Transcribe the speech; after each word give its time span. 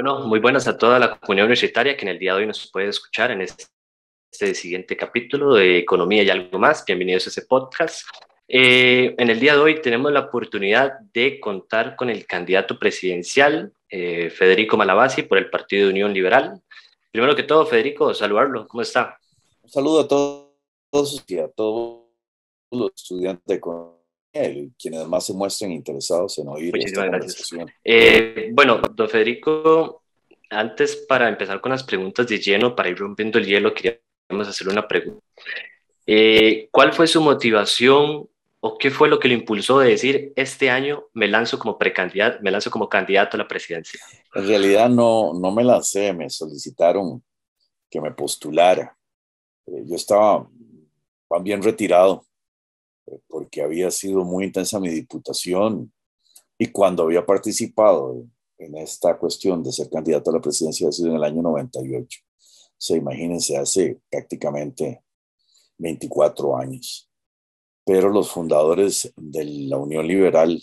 Bueno, 0.00 0.20
muy 0.20 0.38
buenas 0.38 0.68
a 0.68 0.78
toda 0.78 1.00
la 1.00 1.18
comunidad 1.18 1.46
universitaria 1.46 1.96
que 1.96 2.04
en 2.04 2.10
el 2.10 2.20
día 2.20 2.32
de 2.32 2.42
hoy 2.42 2.46
nos 2.46 2.70
puede 2.70 2.86
escuchar 2.86 3.32
en 3.32 3.40
este, 3.40 3.64
este 4.30 4.54
siguiente 4.54 4.96
capítulo 4.96 5.54
de 5.54 5.78
Economía 5.78 6.22
y 6.22 6.30
algo 6.30 6.56
más. 6.56 6.84
Bienvenidos 6.84 7.26
a 7.26 7.30
ese 7.30 7.42
podcast. 7.42 8.06
Eh, 8.46 9.16
en 9.18 9.28
el 9.28 9.40
día 9.40 9.54
de 9.54 9.58
hoy 9.58 9.82
tenemos 9.82 10.12
la 10.12 10.20
oportunidad 10.20 11.00
de 11.12 11.40
contar 11.40 11.96
con 11.96 12.10
el 12.10 12.26
candidato 12.26 12.78
presidencial, 12.78 13.72
eh, 13.90 14.30
Federico 14.30 14.76
Malabasi, 14.76 15.22
por 15.22 15.36
el 15.36 15.50
Partido 15.50 15.86
de 15.86 15.94
Unión 15.94 16.14
Liberal. 16.14 16.62
Primero 17.10 17.34
que 17.34 17.42
todo, 17.42 17.66
Federico, 17.66 18.14
saludarlo. 18.14 18.68
¿Cómo 18.68 18.82
está? 18.82 19.18
Un 19.62 19.68
saludo 19.68 20.02
a 20.02 20.06
todos 20.06 21.24
y 21.26 21.38
a 21.38 21.48
todos 21.48 22.04
los 22.70 22.92
estudiantes 22.94 23.44
de 23.46 23.54
economía 23.56 23.97
y 24.32 24.70
quienes 24.78 25.06
más 25.06 25.26
se 25.26 25.32
muestren 25.32 25.72
interesados 25.72 26.38
en 26.38 26.48
oír 26.48 26.74
Muchísimas 26.74 27.06
gracias. 27.06 27.50
Eh, 27.84 28.50
bueno, 28.52 28.80
don 28.94 29.08
Federico, 29.08 30.02
antes 30.50 30.96
para 31.08 31.28
empezar 31.28 31.60
con 31.60 31.72
las 31.72 31.82
preguntas 31.82 32.26
de 32.26 32.38
lleno, 32.38 32.74
para 32.76 32.88
ir 32.88 32.98
rompiendo 32.98 33.38
el 33.38 33.46
hielo, 33.46 33.74
queríamos 33.74 34.48
hacerle 34.48 34.72
una 34.72 34.86
pregunta. 34.86 35.24
Eh, 36.06 36.68
¿Cuál 36.70 36.92
fue 36.92 37.06
su 37.06 37.20
motivación 37.20 38.28
o 38.60 38.78
qué 38.78 38.90
fue 38.90 39.08
lo 39.08 39.18
que 39.18 39.28
lo 39.28 39.34
impulsó 39.34 39.78
de 39.78 39.90
decir 39.90 40.32
este 40.36 40.70
año 40.70 41.04
me 41.12 41.28
lanzo 41.28 41.58
como 41.58 41.78
precandidato, 41.78 42.38
me 42.42 42.50
lanzo 42.50 42.70
como 42.70 42.88
candidato 42.88 43.36
a 43.36 43.38
la 43.38 43.48
presidencia? 43.48 44.00
En 44.34 44.46
realidad 44.46 44.88
no, 44.88 45.32
no 45.34 45.50
me 45.50 45.64
lancé, 45.64 46.12
me 46.12 46.28
solicitaron 46.30 47.22
que 47.90 48.00
me 48.00 48.12
postulara. 48.12 48.96
Eh, 49.66 49.82
yo 49.86 49.96
estaba 49.96 50.48
bien 51.42 51.62
retirado 51.62 52.24
porque 53.28 53.62
había 53.62 53.90
sido 53.90 54.24
muy 54.24 54.46
intensa 54.46 54.80
mi 54.80 54.88
diputación 54.88 55.92
y 56.58 56.66
cuando 56.68 57.04
había 57.04 57.24
participado 57.24 58.26
en 58.58 58.76
esta 58.76 59.16
cuestión 59.16 59.62
de 59.62 59.72
ser 59.72 59.88
candidato 59.88 60.30
a 60.30 60.34
la 60.34 60.40
presidencia 60.40 60.88
ha 60.88 60.92
sido 60.92 61.10
en 61.10 61.16
el 61.16 61.24
año 61.24 61.42
98. 61.42 62.20
Se 62.76 62.96
imagínense, 62.96 63.56
hace 63.56 64.00
prácticamente 64.10 65.02
24 65.78 66.56
años. 66.56 67.08
Pero 67.84 68.10
los 68.10 68.30
fundadores 68.30 69.12
de 69.16 69.44
la 69.44 69.78
Unión 69.78 70.06
Liberal 70.06 70.60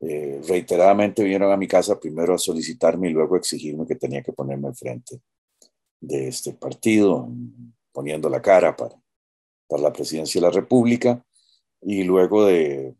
eh, 0.00 0.40
reiteradamente 0.46 1.22
vinieron 1.22 1.52
a 1.52 1.56
mi 1.56 1.68
casa 1.68 1.98
primero 1.98 2.34
a 2.34 2.38
solicitarme 2.38 3.08
y 3.08 3.12
luego 3.12 3.34
a 3.34 3.38
exigirme 3.38 3.86
que 3.86 3.94
tenía 3.94 4.22
que 4.22 4.32
ponerme 4.32 4.68
enfrente 4.68 5.20
de 6.00 6.28
este 6.28 6.52
partido, 6.54 7.28
poniendo 7.92 8.28
la 8.28 8.42
cara 8.42 8.76
para, 8.76 8.96
para 9.68 9.82
la 9.82 9.92
presidencia 9.92 10.40
de 10.40 10.46
la 10.46 10.52
República 10.52 11.24
y 11.82 12.04
luego 12.04 12.44
de 12.44 12.96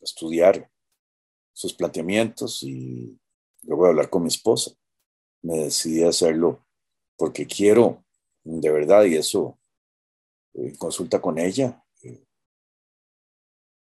estudiar 0.00 0.70
sus 1.52 1.74
planteamientos 1.74 2.62
y 2.62 3.18
luego 3.62 3.84
de 3.84 3.90
hablar 3.90 4.10
con 4.10 4.22
mi 4.22 4.28
esposa, 4.28 4.72
me 5.42 5.58
decidí 5.58 6.02
a 6.02 6.08
hacerlo 6.08 6.64
porque 7.16 7.46
quiero, 7.46 8.04
de 8.44 8.70
verdad, 8.70 9.04
y 9.04 9.16
eso 9.16 9.58
eh, 10.54 10.76
consulta 10.78 11.20
con 11.20 11.38
ella, 11.38 11.84
eh, 12.02 12.24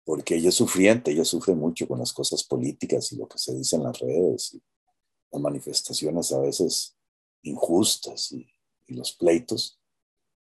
porque 0.04 0.36
ella 0.36 0.48
es 0.48 0.54
sufriente, 0.54 1.10
ella 1.10 1.24
sufre 1.24 1.54
mucho 1.54 1.86
con 1.86 1.98
las 1.98 2.12
cosas 2.12 2.42
políticas 2.44 3.12
y 3.12 3.16
lo 3.16 3.28
que 3.28 3.38
se 3.38 3.54
dice 3.54 3.76
en 3.76 3.84
las 3.84 3.98
redes, 3.98 4.54
y 4.54 4.62
las 5.30 5.42
manifestaciones 5.42 6.32
a 6.32 6.40
veces 6.40 6.96
injustas 7.42 8.32
y 8.32 8.46
los 8.88 9.12
pleitos. 9.12 9.78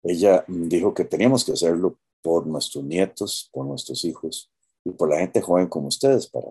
Ella 0.02 0.44
dijo 0.48 0.94
que 0.94 1.04
teníamos 1.04 1.44
que 1.44 1.52
hacerlo 1.52 1.98
por 2.22 2.46
nuestros 2.46 2.84
nietos, 2.84 3.48
por 3.52 3.66
nuestros 3.66 4.04
hijos 4.04 4.50
y 4.84 4.90
por 4.90 5.10
la 5.10 5.18
gente 5.18 5.40
joven 5.40 5.68
como 5.68 5.88
ustedes 5.88 6.28
para 6.28 6.48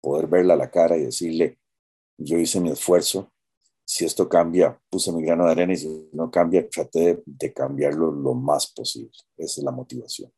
poder 0.00 0.26
verla 0.26 0.54
a 0.54 0.58
la 0.58 0.70
cara 0.70 0.96
y 0.96 1.04
decirle, 1.04 1.58
yo 2.18 2.38
hice 2.38 2.60
mi 2.60 2.70
esfuerzo, 2.70 3.32
si 3.86 4.04
esto 4.04 4.28
cambia, 4.28 4.78
puse 4.88 5.12
mi 5.12 5.22
grano 5.22 5.46
de 5.46 5.52
arena 5.52 5.72
y 5.72 5.76
si 5.76 6.08
no 6.12 6.30
cambia, 6.30 6.68
traté 6.68 7.22
de, 7.24 7.52
cambiarlo 7.52 8.10
lo 8.10 8.34
más 8.34 8.72
posible. 8.72 9.10
Esa 9.36 9.60
es 9.60 9.64
la 9.64 9.72
motivación. 9.72 10.32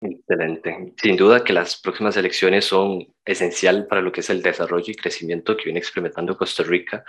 Excelente. 0.00 0.94
Sin 1.00 1.16
duda 1.16 1.44
que 1.44 1.52
las 1.52 1.80
próximas 1.80 2.16
elecciones 2.16 2.64
son 2.64 3.06
esencial 3.24 3.86
para 3.86 4.02
lo 4.02 4.12
que 4.12 4.20
es 4.20 4.30
el 4.30 4.42
desarrollo 4.42 4.90
y 4.90 4.96
crecimiento 4.96 5.56
que 5.56 5.64
viene 5.64 5.78
experimentando 5.78 6.36
Costa 6.36 6.62
Rica, 6.62 7.04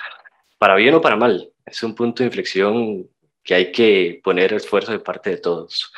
para 0.57 0.75
bien 0.75 0.93
o 0.93 1.01
para 1.01 1.15
mal. 1.15 1.51
Es 1.65 1.81
un 1.83 1.95
punto 1.95 2.23
de 2.23 2.27
inflexión 2.27 3.09
que 3.43 3.55
hay 3.55 3.71
que 3.71 4.21
poner 4.23 4.53
esfuerzo 4.53 4.91
de 4.91 4.99
parte 4.99 5.31
de 5.31 5.37
todos. 5.37 5.91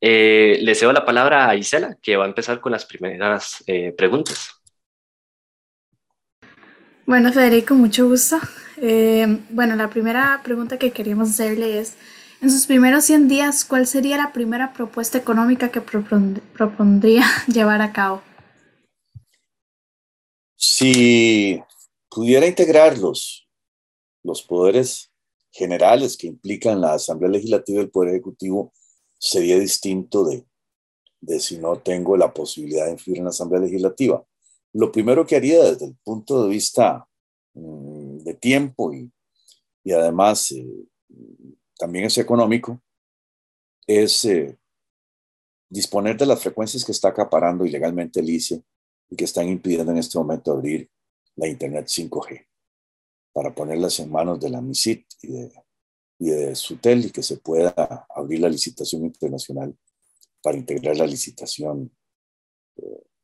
Eh, 0.00 0.58
le 0.62 0.74
cedo 0.74 0.92
la 0.92 1.04
palabra 1.04 1.48
a 1.48 1.56
Isela, 1.56 1.96
que 2.00 2.16
va 2.16 2.24
a 2.24 2.28
empezar 2.28 2.60
con 2.60 2.72
las 2.72 2.84
primeras 2.84 3.64
eh, 3.66 3.92
preguntas. 3.92 4.50
Bueno, 7.04 7.32
Federico, 7.32 7.74
mucho 7.74 8.06
gusto. 8.06 8.38
Eh, 8.76 9.26
bueno, 9.50 9.74
la 9.74 9.90
primera 9.90 10.40
pregunta 10.44 10.78
que 10.78 10.92
queríamos 10.92 11.30
hacerle 11.30 11.80
es, 11.80 11.96
en 12.40 12.50
sus 12.50 12.66
primeros 12.66 13.04
100 13.04 13.26
días, 13.26 13.64
¿cuál 13.64 13.86
sería 13.86 14.16
la 14.16 14.32
primera 14.32 14.72
propuesta 14.72 15.18
económica 15.18 15.70
que 15.70 15.80
propondría 15.80 17.24
llevar 17.52 17.82
a 17.82 17.92
cabo? 17.92 18.22
Si 20.54 21.60
pudiera 22.08 22.46
integrar 22.46 22.98
los, 22.98 23.48
los 24.22 24.42
poderes 24.42 25.10
generales 25.50 26.16
que 26.16 26.28
implican 26.28 26.80
la 26.80 26.94
Asamblea 26.94 27.30
Legislativa 27.30 27.80
y 27.80 27.84
el 27.84 27.90
Poder 27.90 28.10
Ejecutivo 28.10 28.72
sería 29.18 29.58
distinto 29.58 30.24
de, 30.24 30.46
de 31.20 31.40
si 31.40 31.58
no 31.58 31.76
tengo 31.80 32.16
la 32.16 32.32
posibilidad 32.32 32.86
de 32.86 32.92
influir 32.92 33.18
en 33.18 33.24
la 33.24 33.30
Asamblea 33.30 33.62
Legislativa. 33.62 34.24
Lo 34.72 34.92
primero 34.92 35.26
que 35.26 35.36
haría 35.36 35.62
desde 35.64 35.86
el 35.86 35.96
punto 36.04 36.44
de 36.44 36.50
vista 36.50 37.06
mm, 37.54 38.18
de 38.18 38.34
tiempo 38.34 38.92
y, 38.92 39.10
y 39.84 39.92
además 39.92 40.52
eh, 40.52 40.66
también 41.76 42.04
es 42.04 42.18
económico, 42.18 42.80
es 43.86 44.24
eh, 44.24 44.58
disponer 45.68 46.16
de 46.16 46.26
las 46.26 46.40
frecuencias 46.40 46.84
que 46.84 46.92
está 46.92 47.08
acaparando 47.08 47.64
ilegalmente 47.64 48.20
el 48.20 48.30
ICE 48.30 48.62
y 49.10 49.16
que 49.16 49.24
están 49.24 49.48
impidiendo 49.48 49.92
en 49.92 49.98
este 49.98 50.18
momento 50.18 50.52
abrir 50.52 50.90
la 51.36 51.48
Internet 51.48 51.86
5G 51.86 52.46
para 53.32 53.54
ponerlas 53.54 53.98
en 54.00 54.10
manos 54.10 54.40
de 54.40 54.50
la 54.50 54.60
MISIT 54.60 55.06
y 55.22 55.28
de 55.28 55.52
y 56.18 56.30
de 56.30 56.54
SUTEL 56.54 57.06
y 57.06 57.10
que 57.10 57.22
se 57.22 57.36
pueda 57.38 58.06
abrir 58.08 58.40
la 58.40 58.48
licitación 58.48 59.04
internacional 59.04 59.76
para 60.42 60.56
integrar 60.56 60.96
la 60.96 61.06
licitación 61.06 61.90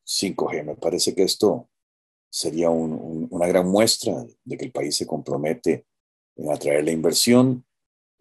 5G. 0.05 0.59
Eh, 0.59 0.62
Me 0.65 0.77
parece 0.77 1.15
que 1.15 1.25
esto 1.25 1.69
sería 2.31 2.71
una 2.71 3.47
gran 3.47 3.69
muestra 3.69 4.25
de 4.44 4.56
que 4.56 4.66
el 4.66 4.72
país 4.72 4.97
se 4.97 5.06
compromete 5.06 5.87
en 6.37 6.50
atraer 6.50 6.84
la 6.84 6.91
inversión 6.91 7.65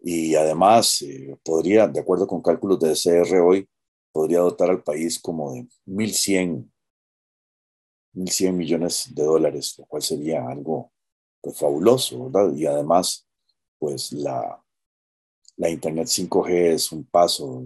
y 0.00 0.34
además 0.34 1.02
eh, 1.02 1.36
podría, 1.42 1.88
de 1.88 2.00
acuerdo 2.00 2.26
con 2.26 2.42
cálculos 2.42 2.78
de 2.80 2.94
CR 2.94 3.40
hoy, 3.40 3.68
podría 4.12 4.40
dotar 4.40 4.70
al 4.70 4.82
país 4.82 5.18
como 5.18 5.52
de 5.52 5.66
1.100 5.86 6.70
1.100 8.14 8.52
millones 8.52 9.10
de 9.12 9.24
dólares, 9.24 9.74
lo 9.78 9.86
cual 9.86 10.02
sería 10.02 10.46
algo 10.48 10.92
pues, 11.40 11.58
fabuloso, 11.58 12.24
¿verdad? 12.30 12.54
Y 12.54 12.66
además, 12.66 13.26
pues 13.78 14.12
la, 14.12 14.63
la 15.56 15.70
Internet 15.70 16.06
5G 16.08 16.74
es 16.74 16.92
un 16.92 17.04
paso 17.04 17.62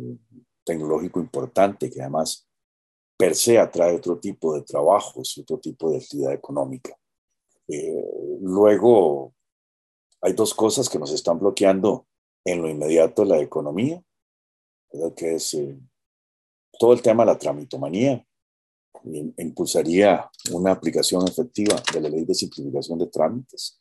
tecnológico 0.65 1.21
importante 1.21 1.91
que 1.91 2.01
además 2.01 2.47
per 3.17 3.35
se 3.35 3.59
atrae 3.59 3.97
otro 3.97 4.19
tipo 4.19 4.55
de 4.55 4.63
trabajos 4.63 5.37
y 5.37 5.41
otro 5.41 5.59
tipo 5.59 5.91
de 5.91 5.99
actividad 5.99 6.33
económica. 6.33 6.97
Eh, 7.67 8.39
luego, 8.41 9.35
hay 10.21 10.35
dos 10.35 10.55
cosas 10.55 10.89
que 10.89 10.99
nos 10.99 11.13
están 11.13 11.39
bloqueando 11.39 12.07
en 12.45 12.63
lo 12.63 12.69
inmediato 12.69 13.25
la 13.25 13.39
economía, 13.41 14.03
que 15.17 15.35
es 15.35 15.55
eh, 15.55 15.79
todo 16.79 16.93
el 16.93 17.03
tema 17.03 17.25
de 17.25 17.33
la 17.33 17.39
tramitomanía. 17.39 18.25
Impulsaría 19.37 20.31
una 20.53 20.73
aplicación 20.73 21.27
efectiva 21.27 21.81
de 21.93 22.01
la 22.01 22.09
ley 22.09 22.25
de 22.25 22.35
simplificación 22.35 22.99
de 22.99 23.07
trámites 23.07 23.78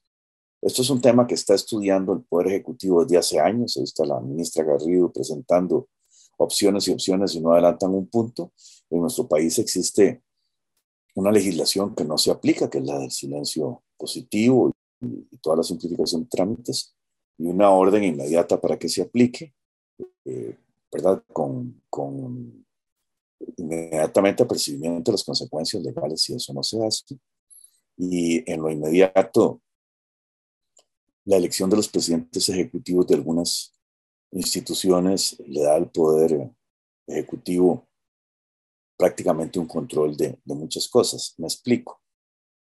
esto 0.61 0.81
es 0.81 0.89
un 0.89 1.01
tema 1.01 1.27
que 1.27 1.35
está 1.35 1.53
estudiando 1.53 2.13
el 2.13 2.21
Poder 2.23 2.47
Ejecutivo 2.47 3.03
desde 3.03 3.17
hace 3.17 3.39
años. 3.39 3.77
Ahí 3.77 3.83
está 3.83 4.05
la 4.05 4.19
ministra 4.19 4.63
Garrido 4.63 5.11
presentando 5.11 5.87
opciones 6.37 6.87
y 6.87 6.91
opciones 6.91 7.35
y 7.35 7.41
no 7.41 7.53
adelantan 7.53 7.93
un 7.93 8.07
punto. 8.07 8.51
En 8.89 9.01
nuestro 9.01 9.27
país 9.27 9.57
existe 9.59 10.23
una 11.15 11.31
legislación 11.31 11.95
que 11.95 12.03
no 12.03 12.17
se 12.17 12.31
aplica, 12.31 12.69
que 12.69 12.79
es 12.79 12.85
la 12.85 12.99
del 12.99 13.11
silencio 13.11 13.83
positivo 13.97 14.71
y, 15.01 15.37
toda 15.41 15.57
la 15.57 15.63
simplificación 15.63 16.23
de 16.23 16.29
trámites, 16.29 16.95
y 17.37 17.47
una 17.47 17.69
orden 17.69 18.03
inmediata 18.03 18.59
para 18.59 18.77
que 18.77 18.89
se 18.89 19.03
aplique, 19.03 19.53
eh, 20.25 20.57
¿verdad? 20.91 21.23
Con, 21.31 21.81
con 21.89 22.65
inmediatamente 23.57 24.43
apercibimiento 24.43 25.11
de 25.11 25.13
las 25.13 25.23
consecuencias 25.23 25.83
legales 25.83 26.21
si 26.21 26.33
eso 26.33 26.53
no 26.53 26.63
se 26.63 26.83
hace. 26.85 27.19
Y 27.95 28.51
en 28.51 28.61
lo 28.61 28.71
inmediato, 28.71 29.61
la 31.27 31.35
elección 31.35 31.69
de 31.69 31.75
los 31.75 31.89
presidentes 31.89 32.47
ejecutivos 32.47 33.05
de 33.05 33.15
algunas 33.15 33.77
instituciones 34.31 35.37
le 35.45 35.61
da 35.61 35.75
al 35.75 35.91
poder 35.91 36.49
ejecutivo 37.05 37.85
prácticamente 38.97 39.59
un 39.59 39.67
control 39.67 40.15
de, 40.15 40.39
muchas 40.45 40.87
cosas. 40.87 41.35
Me 41.37 41.47
explico. 41.47 42.01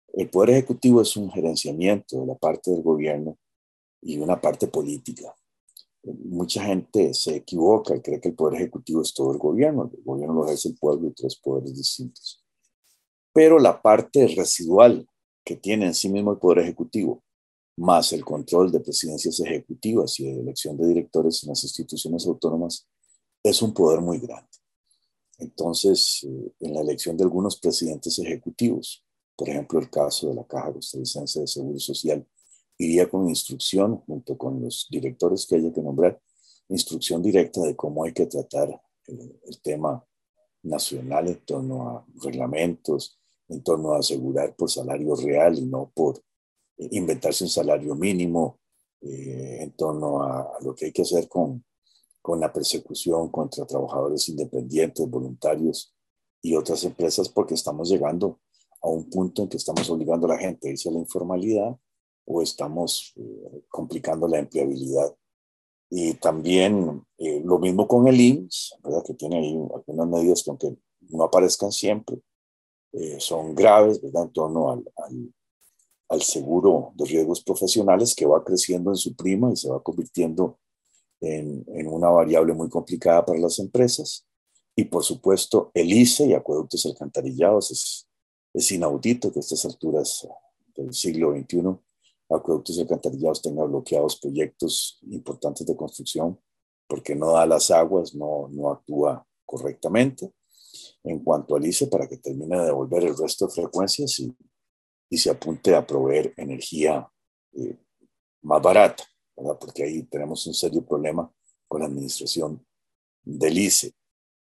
El 0.08 0.30
Poder 0.30 0.50
Ejecutivo 0.50 1.02
es 1.02 1.14
un 1.18 1.30
gerenciamiento 1.30 2.18
de 2.18 2.26
la 2.26 2.34
parte 2.34 2.70
del 2.70 2.82
gobierno 2.82 3.38
y 4.00 4.16
una 4.16 4.40
parte 4.40 4.68
política. 4.68 5.34
Mucha 6.02 6.64
gente 6.64 7.12
se 7.12 7.36
equivoca 7.36 7.94
y 7.94 8.00
cree 8.00 8.22
que 8.22 8.28
el 8.28 8.34
Poder 8.34 8.58
Ejecutivo 8.58 9.02
es 9.02 9.12
todo 9.12 9.32
el 9.32 9.38
gobierno. 9.38 9.90
El 9.94 10.02
gobierno 10.02 10.34
lo 10.34 10.46
ejerce 10.46 10.70
el 10.70 10.78
pueblo 10.78 11.08
y 11.08 11.12
tres 11.12 11.36
poderes 11.36 11.76
distintos. 11.76 12.42
Pero 13.34 13.58
la 13.58 13.82
parte 13.82 14.26
residual 14.28 15.06
que 15.44 15.56
tiene 15.56 15.84
en 15.84 15.94
sí 15.94 16.08
mismo 16.08 16.32
el 16.32 16.38
Poder 16.38 16.60
Ejecutivo, 16.60 17.22
más 17.76 18.12
el 18.12 18.24
control 18.24 18.72
de 18.72 18.80
presidencias 18.80 19.38
ejecutivas 19.40 20.18
y 20.18 20.24
de 20.24 20.40
elección 20.40 20.76
de 20.76 20.88
directores 20.88 21.42
en 21.42 21.50
las 21.50 21.62
instituciones 21.62 22.26
autónomas, 22.26 22.86
es 23.42 23.60
un 23.62 23.72
poder 23.72 24.00
muy 24.00 24.18
grande. 24.18 24.48
Entonces, 25.38 26.24
eh, 26.26 26.52
en 26.60 26.74
la 26.74 26.80
elección 26.80 27.16
de 27.16 27.24
algunos 27.24 27.58
presidentes 27.58 28.18
ejecutivos, 28.18 29.04
por 29.36 29.48
ejemplo, 29.48 29.78
el 29.78 29.90
caso 29.90 30.28
de 30.28 30.34
la 30.34 30.44
Caja 30.44 30.72
Costarricense 30.72 31.40
de 31.40 31.46
Seguro 31.46 31.78
Social, 31.78 32.26
iría 32.78 33.08
con 33.08 33.28
instrucción, 33.28 33.98
junto 34.06 34.36
con 34.36 34.62
los 34.62 34.86
directores 34.90 35.46
que 35.46 35.56
haya 35.56 35.72
que 35.72 35.82
nombrar, 35.82 36.20
instrucción 36.68 37.22
directa 37.22 37.60
de 37.60 37.76
cómo 37.76 38.04
hay 38.04 38.12
que 38.12 38.26
tratar 38.26 38.70
eh, 39.06 39.40
el 39.44 39.60
tema 39.60 40.02
nacional 40.62 41.28
en 41.28 41.44
torno 41.44 41.88
a 41.88 42.06
reglamentos, 42.22 43.18
en 43.48 43.62
torno 43.62 43.92
a 43.92 43.98
asegurar 43.98 44.56
por 44.56 44.70
salario 44.70 45.14
real 45.14 45.58
y 45.58 45.66
no 45.66 45.92
por 45.94 46.22
inventarse 46.78 47.44
un 47.44 47.50
salario 47.50 47.94
mínimo, 47.94 48.60
en 49.00 49.70
torno 49.72 50.22
a, 50.22 50.58
lo 50.62 50.74
que 50.74 50.86
hay 50.86 50.92
que 50.92 51.02
hacer 51.02 51.28
con 51.28 51.64
con 52.26 52.40
la 52.40 52.52
persecución 52.52 53.28
contra 53.28 53.64
trabajadores 53.66 54.28
independientes, 54.28 55.08
voluntarios 55.08 55.94
y 56.42 56.56
otras 56.56 56.82
empresas, 56.82 57.28
porque 57.28 57.54
estamos 57.54 57.88
llegando 57.88 58.40
a 58.82 58.88
un 58.88 59.08
punto 59.08 59.42
en 59.42 59.48
que 59.48 59.56
estamos 59.56 59.88
obligando 59.90 60.26
a 60.26 60.30
la 60.30 60.38
gente 60.38 60.66
a 60.66 60.72
irse 60.72 60.88
a 60.88 60.92
la 60.92 60.98
informalidad 60.98 61.78
o 62.24 62.42
estamos 62.42 63.12
eh, 63.14 63.62
complicando 63.68 64.26
la 64.26 64.40
empleabilidad. 64.40 65.14
Y 65.88 66.14
también 66.14 67.00
eh, 67.16 67.42
lo 67.44 67.60
mismo 67.60 67.86
con 67.86 68.08
el 68.08 68.20
IMSS, 68.20 68.80
¿verdad? 68.82 69.04
que 69.06 69.14
tiene 69.14 69.38
ahí 69.38 69.54
algunas 69.72 70.08
medidas 70.08 70.42
que 70.42 70.50
aunque 70.50 70.76
no 71.10 71.22
aparezcan 71.22 71.70
siempre, 71.70 72.18
eh, 72.90 73.20
son 73.20 73.54
graves 73.54 74.02
¿verdad? 74.02 74.24
en 74.24 74.32
torno 74.32 74.72
al, 74.72 74.84
al 76.08 76.22
seguro 76.22 76.92
de 76.94 77.04
riesgos 77.04 77.42
profesionales 77.42 78.14
que 78.14 78.26
va 78.26 78.44
creciendo 78.44 78.90
en 78.90 78.96
su 78.96 79.14
prima 79.14 79.50
y 79.52 79.56
se 79.56 79.68
va 79.68 79.82
convirtiendo 79.82 80.58
en, 81.20 81.64
una 81.88 82.10
variable 82.10 82.52
muy 82.52 82.68
complicada 82.68 83.24
para 83.24 83.38
las 83.38 83.58
empresas. 83.58 84.26
Y 84.74 84.84
por 84.84 85.02
supuesto, 85.02 85.70
el 85.74 85.92
ICE 85.92 86.26
y 86.26 86.34
acueductos 86.34 86.84
alcantarillados 86.86 87.70
es, 87.70 88.08
es 88.52 88.70
inaudito 88.70 89.32
que 89.32 89.38
a 89.38 89.40
estas 89.40 89.64
alturas 89.64 90.28
del 90.74 90.92
siglo 90.92 91.32
XXI 91.32 91.78
acueductos 92.28 92.78
alcantarillados 92.78 93.40
tengan 93.40 93.68
bloqueados 93.68 94.18
proyectos 94.18 94.98
importantes 95.08 95.66
de 95.66 95.76
construcción 95.76 96.38
porque 96.88 97.14
no 97.14 97.32
da 97.32 97.46
las 97.46 97.70
aguas, 97.70 98.14
no, 98.14 98.48
no 98.50 98.70
actúa 98.70 99.26
correctamente. 99.44 100.32
En 101.02 101.20
cuanto 101.20 101.56
al 101.56 101.64
ICE, 101.64 101.86
para 101.86 102.08
que 102.08 102.18
termine 102.18 102.58
de 102.58 102.66
devolver 102.66 103.04
el 103.04 103.16
resto 103.16 103.46
de 103.46 103.52
frecuencias 103.52 104.18
y, 104.20 104.34
y 105.08 105.18
se 105.18 105.30
apunte 105.30 105.74
a 105.74 105.86
proveer 105.86 106.34
energía 106.36 107.08
eh, 107.52 107.76
más 108.42 108.62
barata 108.62 109.04
porque 109.60 109.84
ahí 109.84 110.02
tenemos 110.04 110.46
un 110.46 110.54
serio 110.54 110.84
problema 110.84 111.30
con 111.68 111.80
la 111.80 111.86
administración 111.86 112.64
del 113.22 113.58
ICE. 113.58 113.92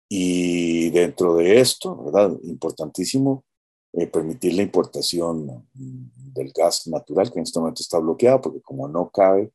Y 0.08 0.90
dentro 0.90 1.36
de 1.36 1.60
esto, 1.60 1.96
¿verdad? 2.04 2.36
Importantísimo 2.42 3.44
eh, 3.92 4.06
permitir 4.06 4.54
la 4.54 4.62
importación 4.62 5.66
del 5.72 6.52
gas 6.52 6.86
natural, 6.86 7.32
que 7.32 7.38
en 7.38 7.44
este 7.44 7.58
momento 7.58 7.80
está 7.80 7.98
bloqueado, 7.98 8.40
porque 8.40 8.60
como 8.60 8.86
no 8.88 9.10
cabe 9.10 9.52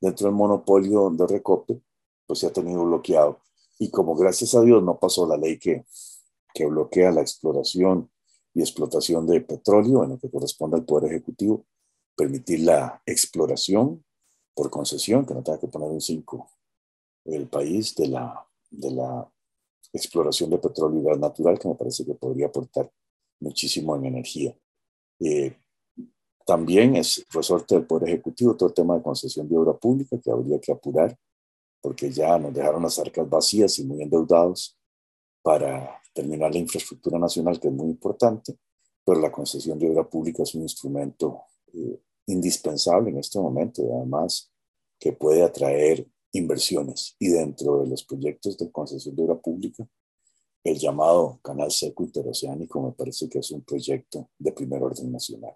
dentro 0.00 0.26
del 0.26 0.34
monopolio 0.34 1.10
de 1.10 1.26
recope, 1.26 1.80
pues 2.26 2.40
se 2.40 2.46
ha 2.46 2.52
tenido 2.52 2.84
bloqueado. 2.84 3.40
Y 3.78 3.90
como 3.90 4.16
gracias 4.16 4.54
a 4.54 4.62
Dios 4.62 4.82
no 4.82 4.98
pasó 4.98 5.26
la 5.26 5.36
ley 5.36 5.58
que, 5.58 5.84
que 6.52 6.66
bloquea 6.66 7.12
la 7.12 7.20
exploración 7.20 8.10
y 8.54 8.60
explotación 8.60 9.26
de 9.26 9.40
petróleo 9.40 10.04
en 10.04 10.10
lo 10.10 10.18
que 10.18 10.30
corresponde 10.30 10.76
al 10.76 10.84
Poder 10.84 11.10
Ejecutivo, 11.10 11.64
permitir 12.16 12.60
la 12.60 13.02
exploración 13.06 14.04
por 14.54 14.70
concesión, 14.70 15.24
que 15.24 15.34
no 15.34 15.42
tenga 15.42 15.58
que 15.58 15.68
poner 15.68 15.88
un 15.88 16.00
5 16.00 16.50
el 17.24 17.48
país 17.48 17.94
de 17.94 18.08
la, 18.08 18.46
de 18.70 18.90
la 18.90 19.30
exploración 19.92 20.50
de 20.50 20.58
petróleo 20.58 21.00
y 21.00 21.04
gas 21.04 21.18
natural, 21.18 21.58
que 21.58 21.68
me 21.68 21.74
parece 21.74 22.04
que 22.04 22.14
podría 22.14 22.46
aportar 22.46 22.90
muchísimo 23.40 23.96
en 23.96 24.06
energía. 24.06 24.56
Eh, 25.20 25.56
también 26.44 26.96
es 26.96 27.24
resorte 27.30 27.74
del 27.74 27.86
Poder 27.86 28.08
Ejecutivo 28.08 28.56
todo 28.56 28.68
el 28.68 28.74
tema 28.74 28.96
de 28.96 29.02
concesión 29.02 29.48
de 29.48 29.56
obra 29.56 29.74
pública 29.74 30.18
que 30.18 30.30
habría 30.30 30.60
que 30.60 30.72
apurar, 30.72 31.16
porque 31.80 32.10
ya 32.10 32.38
nos 32.38 32.52
dejaron 32.52 32.82
las 32.82 32.98
arcas 32.98 33.28
vacías 33.28 33.78
y 33.78 33.84
muy 33.84 34.02
endeudados 34.02 34.76
para 35.42 36.01
terminar 36.12 36.52
la 36.52 36.58
infraestructura 36.58 37.18
nacional, 37.18 37.58
que 37.58 37.68
es 37.68 37.74
muy 37.74 37.88
importante, 37.88 38.56
pero 39.04 39.20
la 39.20 39.32
concesión 39.32 39.78
de 39.78 39.90
obra 39.90 40.08
pública 40.08 40.42
es 40.42 40.54
un 40.54 40.62
instrumento 40.62 41.42
eh, 41.72 42.00
indispensable 42.26 43.10
en 43.10 43.18
este 43.18 43.38
momento, 43.38 43.82
además 43.96 44.50
que 44.98 45.12
puede 45.12 45.42
atraer 45.42 46.06
inversiones. 46.32 47.16
Y 47.18 47.28
dentro 47.28 47.82
de 47.82 47.88
los 47.88 48.04
proyectos 48.04 48.56
de 48.58 48.70
concesión 48.70 49.16
de 49.16 49.24
obra 49.24 49.40
pública, 49.40 49.86
el 50.64 50.78
llamado 50.78 51.40
Canal 51.42 51.70
Seco 51.70 52.04
Interoceánico 52.04 52.80
me 52.80 52.92
parece 52.92 53.28
que 53.28 53.40
es 53.40 53.50
un 53.50 53.62
proyecto 53.62 54.30
de 54.38 54.52
primer 54.52 54.82
orden 54.82 55.10
nacional. 55.10 55.54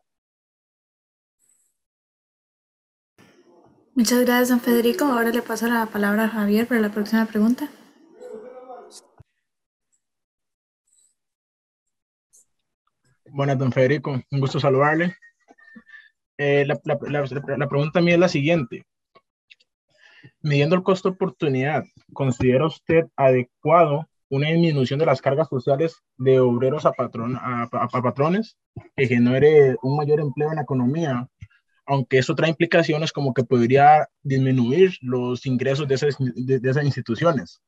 Muchas 3.95 4.21
gracias, 4.27 4.51
don 4.51 4.61
Federico. 4.61 5.05
Ahora 5.05 5.31
le 5.31 5.41
paso 5.41 5.67
la 5.69 5.87
palabra 5.87 6.25
a 6.25 6.29
Javier 6.29 6.69
para 6.69 6.81
la 6.81 6.93
próxima 6.93 7.25
pregunta. 7.27 7.71
Buenas, 13.31 13.59
don 13.59 13.73
Federico. 13.73 14.21
Un 14.31 14.41
gusto 14.41 14.61
saludarle. 14.61 15.17
Eh, 16.39 16.65
la, 16.67 17.69
pregunta 17.69 18.01
mía 18.01 18.15
es 18.15 18.21
la 18.21 18.29
siguiente. 18.29 18.85
Midiendo 20.43 20.77
el 20.77 20.83
costo 20.83 21.11
oportunidad, 21.11 21.85
¿considera 22.13 22.67
usted 22.67 23.07
adecuado 23.17 24.09
una 24.29 24.49
disminución 24.49 24.99
de 24.99 25.07
las 25.07 25.21
cargas 25.21 25.49
sociales 25.49 25.97
de 26.17 26.41
obreros 26.41 26.87
a, 26.87 26.93
a, 26.97 28.03
patrones 28.03 28.57
que 28.97 29.07
genere 29.07 29.77
un 29.83 29.97
mayor 29.97 30.21
empleo 30.21 30.51
en 30.51 30.57
la 30.57 30.63
economía? 30.63 31.29
Aunque 31.85 32.19
eso 32.19 32.35
trae 32.35 32.51
implicaciones 32.51 33.13
como 33.13 33.35
que 33.35 33.45
podría 33.45 34.09
disminuir 34.23 34.97
los 35.01 35.47
ingresos 35.47 35.89
de 35.89 35.95
esas, 35.95 36.17
de, 36.19 36.61
esas 36.63 36.85
instituciones. 36.85 37.61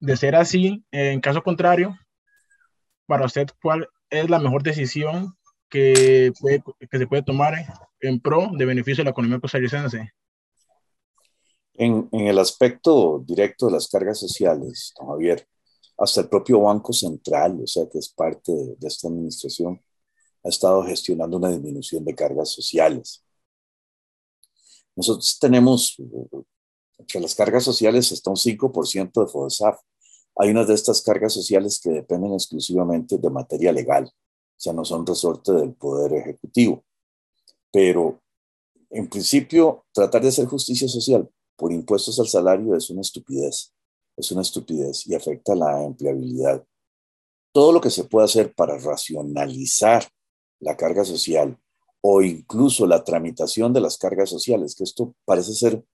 De 0.00 0.16
ser 0.16 0.34
así, 0.34 0.84
en 0.90 1.20
caso 1.20 1.42
contrario, 1.42 1.96
para 3.06 3.26
usted, 3.26 3.48
¿cuál 3.60 3.88
es 4.10 4.30
la 4.30 4.38
mejor 4.38 4.62
decisión 4.62 5.34
que, 5.68 6.32
que 6.90 6.98
se 6.98 7.06
puede 7.06 7.22
tomar 7.22 7.54
en 8.00 8.20
pro 8.20 8.50
de 8.56 8.64
beneficio 8.64 9.02
de 9.02 9.06
la 9.06 9.10
economía 9.10 9.40
costarricense? 9.40 10.12
En, 11.74 12.08
en, 12.12 12.26
el 12.28 12.38
aspecto 12.38 13.22
directo 13.26 13.66
de 13.66 13.72
las 13.72 13.88
cargas 13.88 14.20
sociales, 14.20 14.92
don 14.98 15.08
Javier, 15.08 15.46
hasta 15.98 16.20
el 16.20 16.28
propio 16.28 16.60
Banco 16.60 16.92
Central, 16.92 17.60
o 17.62 17.66
sea, 17.66 17.84
que 17.90 17.98
es 17.98 18.08
parte 18.08 18.52
de, 18.52 18.76
de 18.78 18.88
esta 18.88 19.08
administración, 19.08 19.80
ha 20.44 20.48
estado 20.48 20.84
gestionando 20.84 21.36
una 21.36 21.50
disminución 21.50 22.04
de 22.04 22.14
cargas 22.14 22.50
sociales. 22.50 23.24
Nosotros 24.94 25.38
tenemos, 25.40 25.96
entre 26.98 27.20
las 27.20 27.34
cargas 27.34 27.64
sociales, 27.64 28.12
hasta 28.12 28.30
un 28.30 28.36
5% 28.36 29.24
de 29.24 29.30
FODESAF. 29.30 29.80
Hay 30.36 30.50
unas 30.50 30.66
de 30.68 30.74
estas 30.74 31.02
cargas 31.02 31.32
sociales 31.32 31.80
que 31.80 31.90
dependen 31.90 32.32
exclusivamente 32.32 33.18
de 33.18 33.30
materia 33.30 33.72
legal 33.72 34.12
o 34.56 34.60
sea, 34.60 34.72
no 34.72 34.84
son 34.84 35.06
resorte 35.06 35.52
del 35.52 35.74
Poder 35.74 36.14
Ejecutivo. 36.14 36.84
Pero, 37.72 38.20
en 38.90 39.08
principio, 39.08 39.84
tratar 39.92 40.22
de 40.22 40.28
hacer 40.28 40.46
justicia 40.46 40.88
social 40.88 41.28
por 41.56 41.72
impuestos 41.72 42.18
al 42.20 42.28
salario 42.28 42.76
es 42.76 42.90
una 42.90 43.00
estupidez, 43.00 43.72
es 44.16 44.30
una 44.32 44.42
estupidez 44.42 45.06
y 45.06 45.14
afecta 45.14 45.54
la 45.54 45.84
empleabilidad. 45.84 46.64
Todo 47.52 47.72
lo 47.72 47.80
que 47.80 47.90
se 47.90 48.04
puede 48.04 48.26
hacer 48.26 48.54
para 48.54 48.78
racionalizar 48.78 50.08
la 50.60 50.76
carga 50.76 51.04
social 51.04 51.58
o 52.00 52.22
incluso 52.22 52.86
la 52.86 53.02
tramitación 53.02 53.72
de 53.72 53.80
las 53.80 53.98
cargas 53.98 54.30
sociales, 54.30 54.74
que 54.74 54.84
esto 54.84 55.14
parece 55.24 55.52
ser 55.52 55.84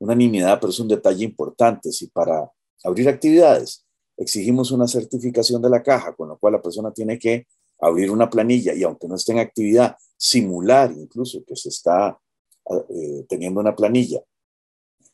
una 0.00 0.14
nimiedad, 0.14 0.58
pero 0.60 0.70
es 0.70 0.80
un 0.80 0.88
detalle 0.88 1.24
importante. 1.24 1.92
Si 1.92 2.08
para 2.08 2.50
abrir 2.84 3.08
actividades 3.08 3.84
exigimos 4.18 4.70
una 4.70 4.86
certificación 4.86 5.62
de 5.62 5.70
la 5.70 5.82
caja, 5.82 6.14
con 6.14 6.28
lo 6.28 6.38
cual 6.38 6.54
la 6.54 6.62
persona 6.62 6.92
tiene 6.92 7.18
que 7.18 7.46
abrir 7.80 8.10
una 8.10 8.28
planilla 8.28 8.74
y 8.74 8.82
aunque 8.82 9.08
no 9.08 9.14
esté 9.14 9.32
en 9.32 9.38
actividad, 9.38 9.96
simular 10.16 10.92
incluso 10.92 11.42
que 11.46 11.56
se 11.56 11.68
está 11.68 12.18
eh, 12.70 13.24
teniendo 13.28 13.60
una 13.60 13.74
planilla 13.74 14.20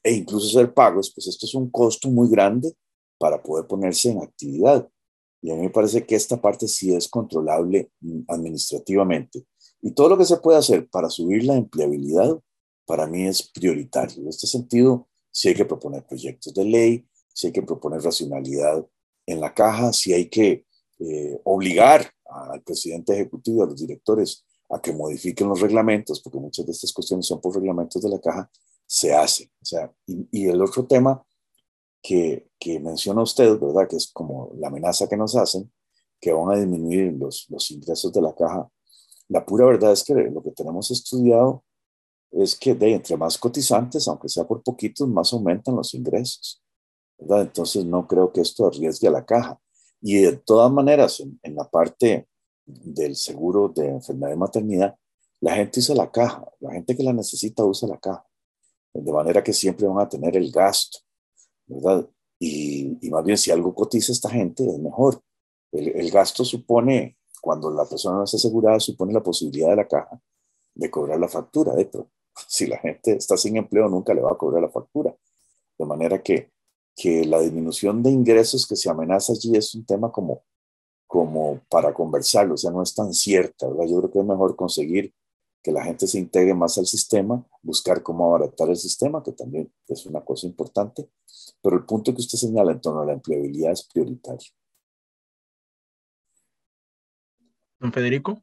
e 0.02 0.12
incluso 0.12 0.48
hacer 0.48 0.72
pagos, 0.74 1.12
pues 1.14 1.28
esto 1.28 1.46
es 1.46 1.54
un 1.54 1.70
costo 1.70 2.10
muy 2.10 2.28
grande 2.28 2.74
para 3.18 3.42
poder 3.42 3.66
ponerse 3.66 4.10
en 4.10 4.22
actividad. 4.22 4.88
Y 5.40 5.50
a 5.50 5.54
mí 5.54 5.62
me 5.62 5.70
parece 5.70 6.04
que 6.04 6.14
esta 6.14 6.40
parte 6.40 6.66
sí 6.68 6.94
es 6.94 7.08
controlable 7.08 7.90
mm, 8.00 8.22
administrativamente. 8.28 9.46
Y 9.80 9.92
todo 9.92 10.08
lo 10.10 10.18
que 10.18 10.24
se 10.24 10.38
puede 10.38 10.58
hacer 10.58 10.88
para 10.88 11.10
subir 11.10 11.44
la 11.44 11.54
empleabilidad, 11.54 12.38
para 12.86 13.06
mí 13.06 13.26
es 13.26 13.50
prioritario. 13.50 14.22
En 14.22 14.28
este 14.28 14.46
sentido, 14.46 15.08
si 15.30 15.48
hay 15.48 15.54
que 15.54 15.64
proponer 15.64 16.04
proyectos 16.06 16.52
de 16.54 16.64
ley, 16.64 17.06
si 17.32 17.48
hay 17.48 17.52
que 17.52 17.62
proponer 17.62 18.02
racionalidad 18.02 18.86
en 19.26 19.40
la 19.40 19.54
caja, 19.54 19.92
si 19.92 20.12
hay 20.12 20.28
que 20.28 20.64
eh, 20.98 21.40
obligar 21.44 22.10
al 22.24 22.62
presidente 22.62 23.12
ejecutivo 23.14 23.60
y 23.60 23.62
a 23.62 23.70
los 23.70 23.80
directores 23.80 24.44
a 24.70 24.80
que 24.80 24.92
modifiquen 24.92 25.48
los 25.48 25.60
reglamentos, 25.60 26.20
porque 26.20 26.38
muchas 26.38 26.66
de 26.66 26.72
estas 26.72 26.92
cuestiones 26.92 27.26
son 27.26 27.40
por 27.40 27.54
reglamentos 27.54 28.02
de 28.02 28.08
la 28.08 28.20
caja, 28.20 28.50
se 28.86 29.14
hace. 29.14 29.50
O 29.60 29.64
sea, 29.64 29.92
y, 30.06 30.46
el 30.46 30.60
otro 30.62 30.86
tema 30.86 31.24
que, 32.02 32.48
que, 32.58 32.80
menciona 32.80 33.22
usted, 33.22 33.58
¿verdad? 33.58 33.88
Que 33.88 33.96
es 33.96 34.10
como 34.12 34.52
la 34.58 34.68
amenaza 34.68 35.08
que 35.08 35.16
nos 35.16 35.36
hacen, 35.36 35.70
que 36.20 36.32
van 36.32 36.50
a 36.50 36.60
disminuir 36.60 37.12
los, 37.12 37.46
los 37.50 37.70
ingresos 37.70 38.12
de 38.12 38.22
la 38.22 38.34
caja. 38.34 38.68
La 39.28 39.44
pura 39.44 39.66
verdad 39.66 39.92
es 39.92 40.04
que 40.04 40.14
lo 40.14 40.42
que 40.42 40.50
tenemos 40.50 40.90
estudiado 40.90 41.64
es 42.30 42.56
que 42.56 42.74
de 42.74 42.94
entre 42.94 43.16
más 43.16 43.38
cotizantes, 43.38 44.08
aunque 44.08 44.28
sea 44.28 44.44
por 44.44 44.62
poquitos, 44.62 45.08
más 45.08 45.32
aumentan 45.32 45.76
los 45.76 45.94
ingresos. 45.94 46.63
¿Verdad? 47.18 47.42
Entonces 47.42 47.84
no 47.84 48.06
creo 48.06 48.32
que 48.32 48.40
esto 48.40 48.66
arriesgue 48.66 49.08
a 49.08 49.12
la 49.12 49.24
caja. 49.24 49.60
Y 50.00 50.20
de 50.22 50.36
todas 50.36 50.70
maneras, 50.70 51.20
en, 51.20 51.38
en 51.42 51.54
la 51.54 51.68
parte 51.68 52.28
del 52.66 53.16
seguro 53.16 53.68
de 53.68 53.88
enfermedad 53.88 54.34
y 54.34 54.36
maternidad, 54.36 54.96
la 55.40 55.54
gente 55.54 55.80
usa 55.80 55.94
la 55.94 56.10
caja, 56.10 56.44
la 56.60 56.72
gente 56.72 56.96
que 56.96 57.02
la 57.02 57.12
necesita 57.12 57.64
usa 57.64 57.88
la 57.88 57.98
caja, 57.98 58.26
de 58.94 59.12
manera 59.12 59.42
que 59.42 59.52
siempre 59.52 59.86
van 59.86 59.98
a 59.98 60.08
tener 60.08 60.36
el 60.36 60.50
gasto, 60.50 60.98
¿verdad? 61.66 62.08
Y, 62.38 63.06
y 63.06 63.10
más 63.10 63.24
bien 63.24 63.36
si 63.36 63.50
algo 63.50 63.74
cotiza 63.74 64.12
esta 64.12 64.30
gente 64.30 64.66
es 64.66 64.78
mejor. 64.78 65.20
El, 65.72 65.88
el, 65.88 66.10
gasto 66.10 66.44
supone, 66.44 67.18
cuando 67.40 67.70
la 67.70 67.84
persona 67.84 68.16
no 68.16 68.24
está 68.24 68.36
asegurada, 68.36 68.78
supone 68.80 69.12
la 69.12 69.22
posibilidad 69.22 69.70
de 69.70 69.76
la 69.76 69.88
caja 69.88 70.20
de 70.74 70.90
cobrar 70.90 71.18
la 71.18 71.28
factura, 71.28 71.74
de, 71.74 71.86
pero 71.86 72.10
si 72.48 72.66
la 72.66 72.78
gente 72.78 73.12
está 73.12 73.36
sin 73.36 73.56
empleo 73.56 73.88
nunca 73.88 74.14
le 74.14 74.20
va 74.20 74.32
a 74.32 74.38
cobrar 74.38 74.62
la 74.62 74.70
factura. 74.70 75.14
De 75.78 75.84
manera 75.84 76.22
que, 76.22 76.52
que 76.96 77.24
la 77.24 77.40
disminución 77.40 78.02
de 78.02 78.10
ingresos 78.10 78.66
que 78.66 78.76
se 78.76 78.90
amenaza 78.90 79.32
allí 79.32 79.56
es 79.56 79.74
un 79.74 79.84
tema 79.84 80.10
como 80.10 80.42
como 81.14 81.60
para 81.68 81.94
conversarlo, 81.94 82.54
o 82.54 82.56
sea, 82.56 82.72
no 82.72 82.82
es 82.82 82.92
tan 82.92 83.14
cierta, 83.14 83.68
¿verdad? 83.68 83.86
Yo 83.88 83.98
creo 84.00 84.10
que 84.10 84.18
es 84.18 84.24
mejor 84.24 84.56
conseguir 84.56 85.14
que 85.62 85.70
la 85.70 85.84
gente 85.84 86.08
se 86.08 86.18
integre 86.18 86.54
más 86.54 86.76
al 86.76 86.86
sistema, 86.86 87.40
buscar 87.62 88.02
cómo 88.02 88.26
abaratar 88.26 88.68
el 88.68 88.76
sistema, 88.76 89.22
que 89.22 89.30
también 89.30 89.72
es 89.86 90.06
una 90.06 90.22
cosa 90.22 90.48
importante, 90.48 91.08
pero 91.62 91.76
el 91.76 91.84
punto 91.84 92.12
que 92.12 92.20
usted 92.20 92.36
señala 92.36 92.72
en 92.72 92.80
torno 92.80 93.02
a 93.02 93.06
la 93.06 93.12
empleabilidad 93.12 93.70
es 93.70 93.86
prioritario. 93.86 94.50
Don 97.78 97.92
Federico, 97.92 98.42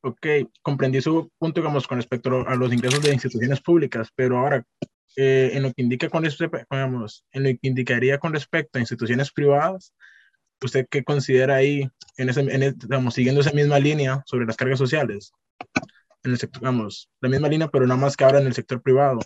ok, 0.00 0.26
comprendí 0.62 1.02
su 1.02 1.30
punto, 1.38 1.60
digamos, 1.60 1.86
con 1.86 1.98
respecto 1.98 2.30
a 2.48 2.56
los 2.56 2.72
ingresos 2.72 3.02
de 3.02 3.12
instituciones 3.12 3.60
públicas, 3.60 4.08
pero 4.16 4.38
ahora, 4.38 4.66
eh, 5.16 5.50
en 5.54 5.62
lo 5.62 5.72
que 5.72 5.82
indica 5.82 6.08
con 6.08 6.24
respecto, 6.24 6.58
digamos, 6.70 7.24
en 7.32 7.42
lo 7.44 7.50
que 7.50 7.58
indicaría 7.62 8.18
con 8.18 8.32
respecto 8.32 8.78
a 8.78 8.80
instituciones 8.80 9.32
privadas, 9.32 9.94
¿usted 10.62 10.86
qué 10.90 11.04
considera 11.04 11.56
ahí, 11.56 11.88
en 12.16 12.28
ese, 12.28 12.40
en 12.40 13.12
siguiendo 13.12 13.40
esa 13.40 13.52
misma 13.52 13.78
línea 13.78 14.22
sobre 14.26 14.46
las 14.46 14.56
cargas 14.56 14.78
sociales? 14.78 15.32
En 16.22 16.32
el 16.32 16.38
sector, 16.38 16.62
vamos, 16.62 17.08
la 17.20 17.28
misma 17.28 17.48
línea, 17.48 17.68
pero 17.68 17.86
nada 17.86 18.00
más 18.00 18.16
que 18.16 18.24
ahora 18.24 18.40
en 18.40 18.46
el 18.46 18.54
sector 18.54 18.82
privado. 18.82 19.20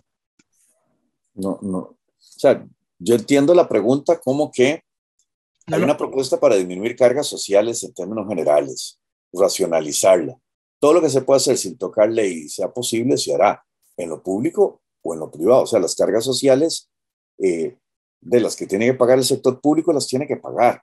No, 1.34 1.58
no. 1.62 1.78
O 1.78 1.98
sea, 2.18 2.66
yo 2.98 3.14
entiendo 3.14 3.54
la 3.54 3.68
pregunta 3.68 4.20
como 4.20 4.50
que 4.50 4.82
hay 5.66 5.82
una 5.82 5.96
propuesta 5.96 6.38
para 6.38 6.56
disminuir 6.56 6.96
cargas 6.96 7.26
sociales 7.26 7.82
en 7.84 7.94
términos 7.94 8.28
generales, 8.28 9.00
racionalizarla. 9.32 10.36
Todo 10.78 10.94
lo 10.94 11.00
que 11.00 11.08
se 11.08 11.22
puede 11.22 11.38
hacer 11.38 11.56
sin 11.56 11.78
tocar 11.78 12.10
ley 12.10 12.48
sea 12.48 12.72
posible 12.72 13.16
se 13.16 13.34
hará 13.34 13.64
en 13.96 14.10
lo 14.10 14.22
público 14.22 14.82
o 15.02 15.14
en 15.14 15.20
lo 15.20 15.30
privado. 15.30 15.62
O 15.62 15.66
sea, 15.66 15.80
las 15.80 15.94
cargas 15.94 16.24
sociales 16.24 16.90
eh, 17.38 17.76
de 18.20 18.40
las 18.40 18.56
que 18.56 18.66
tiene 18.66 18.86
que 18.86 18.94
pagar 18.94 19.18
el 19.18 19.24
sector 19.24 19.60
público 19.60 19.92
las 19.92 20.06
tiene 20.06 20.26
que 20.26 20.36
pagar. 20.36 20.82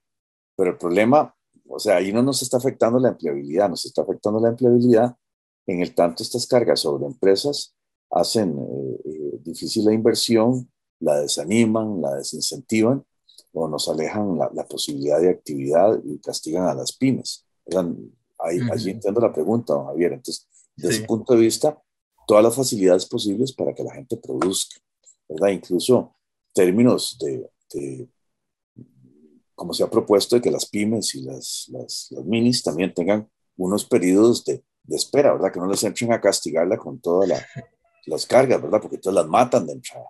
Pero 0.55 0.71
el 0.71 0.77
problema, 0.77 1.33
o 1.67 1.79
sea, 1.79 1.97
ahí 1.97 2.11
no 2.11 2.21
nos 2.21 2.41
está 2.41 2.57
afectando 2.57 2.99
la 2.99 3.09
empleabilidad, 3.09 3.69
nos 3.69 3.85
está 3.85 4.01
afectando 4.01 4.39
la 4.39 4.49
empleabilidad 4.49 5.15
en 5.65 5.81
el 5.81 5.93
tanto 5.93 6.23
estas 6.23 6.47
cargas 6.47 6.79
sobre 6.79 7.05
empresas 7.05 7.75
hacen 8.09 8.57
eh, 8.57 9.01
eh, 9.05 9.39
difícil 9.43 9.85
la 9.85 9.93
inversión, 9.93 10.69
la 10.99 11.21
desaniman, 11.21 12.01
la 12.01 12.15
desincentivan 12.15 13.05
o 13.53 13.67
nos 13.67 13.87
alejan 13.87 14.37
la, 14.37 14.65
posibilidad 14.67 15.19
de 15.19 15.29
actividad 15.29 15.99
y 16.03 16.19
castigan 16.19 16.67
a 16.67 16.73
las 16.73 16.95
pymes. 16.95 17.45
Ahí, 18.37 18.59
Allí 18.71 18.91
entiendo 18.91 19.19
la 19.21 19.33
pregunta, 19.33 19.73
don 19.73 19.87
Javier. 19.87 20.13
Entonces, 20.13 20.47
desde 20.75 20.97
ese 20.97 21.05
punto 21.05 21.33
de 21.33 21.39
vista, 21.39 21.77
todas 22.29 22.43
las 22.43 22.55
facilidades 22.55 23.07
posibles 23.07 23.51
para 23.51 23.73
que 23.73 23.83
la 23.83 23.91
gente 23.91 24.15
produzca, 24.15 24.79
¿verdad? 25.27 25.47
Incluso 25.47 26.15
términos 26.53 27.17
de, 27.19 27.49
de 27.73 28.07
como 29.55 29.73
se 29.73 29.83
ha 29.83 29.89
propuesto, 29.89 30.35
de 30.35 30.41
que 30.43 30.51
las 30.51 30.69
pymes 30.69 31.15
y 31.15 31.23
las, 31.23 31.67
las, 31.69 32.11
minis 32.23 32.61
también 32.61 32.93
tengan 32.93 33.27
unos 33.57 33.83
periodos 33.83 34.45
de, 34.45 34.63
de, 34.83 34.95
espera, 34.95 35.33
¿verdad? 35.33 35.51
Que 35.51 35.59
no 35.59 35.65
les 35.65 35.83
entren 35.83 36.13
a 36.13 36.21
castigarla 36.21 36.77
con 36.77 37.01
todas 37.01 37.27
las 38.05 38.25
cargas, 38.27 38.61
¿verdad? 38.61 38.79
Porque 38.79 38.99
todas 38.99 39.15
las 39.15 39.27
matan 39.27 39.65
de 39.65 39.73
entrada. 39.73 40.05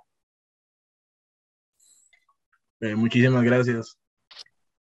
Eh, 2.82 2.96
muchísimas 2.96 3.46
gracias. 3.46 3.98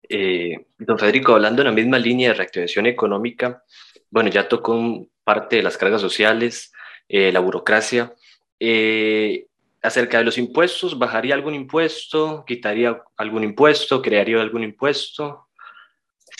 Eh, 0.08 0.67
don 0.77 1.00
Federico, 1.00 1.34
hablando 1.34 1.63
en 1.63 1.70
la 1.70 1.74
misma 1.74 1.98
línea 1.98 2.29
de 2.29 2.36
reactivación 2.36 2.86
económica, 2.86 3.63
bueno, 4.12 4.29
ya 4.29 4.48
tocó 4.48 5.08
parte 5.24 5.55
de 5.55 5.63
las 5.63 5.75
cargas 5.75 6.01
sociales, 6.01 6.72
eh, 7.07 7.31
la 7.31 7.39
burocracia. 7.39 8.15
Eh, 8.59 9.47
acerca 9.81 10.17
de 10.17 10.24
los 10.24 10.38
impuestos, 10.38 10.97
¿bajaría 10.97 11.35
algún 11.35 11.53
impuesto? 11.53 12.43
¿Quitaría 12.45 13.01
algún 13.17 13.43
impuesto? 13.43 14.01
¿Crearía 14.01 14.41
algún 14.41 14.63
impuesto? 14.63 15.47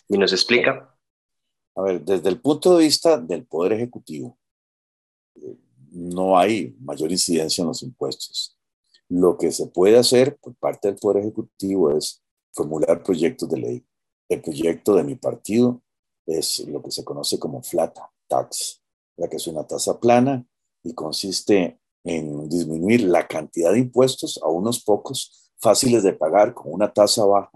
¿Y 0.08 0.18
nos 0.18 0.34
explica? 0.34 0.96
A 1.76 1.82
ver, 1.82 2.02
desde 2.02 2.30
el 2.30 2.40
punto 2.40 2.78
de 2.78 2.86
vista 2.86 3.18
del 3.18 3.46
Poder 3.46 3.74
Ejecutivo, 3.74 4.38
no 5.92 6.38
hay 6.38 6.76
mayor 6.80 7.12
incidencia 7.12 7.62
en 7.62 7.68
los 7.68 7.84
impuestos. 7.84 8.58
Lo 9.10 9.38
que 9.38 9.52
se 9.52 9.68
puede 9.68 9.98
hacer 9.98 10.38
por 10.38 10.56
parte 10.56 10.88
del 10.88 10.98
Poder 10.98 11.22
Ejecutivo 11.22 11.96
es 11.96 12.24
formular 12.54 13.04
proyectos 13.04 13.50
de 13.50 13.58
ley. 13.58 13.86
El 14.30 14.42
proyecto 14.42 14.96
de 14.96 15.04
mi 15.04 15.16
partido 15.16 15.82
es 16.26 16.60
lo 16.68 16.82
que 16.82 16.92
se 16.92 17.04
conoce 17.04 17.38
como 17.38 17.62
flat 17.62 17.96
tax, 18.28 18.82
la 19.18 19.28
que 19.28 19.36
es 19.36 19.46
una 19.46 19.68
tasa 19.68 20.00
plana 20.00 20.46
y 20.86 20.94
consiste 20.94 21.80
en 22.04 22.48
disminuir 22.48 23.02
la 23.02 23.28
cantidad 23.28 23.74
de 23.74 23.80
impuestos 23.80 24.40
a 24.42 24.48
unos 24.48 24.84
pocos 24.84 25.52
fáciles 25.58 26.04
de 26.04 26.14
pagar 26.14 26.54
con 26.54 26.72
una 26.72 26.94
tasa 26.94 27.26
baja 27.26 27.52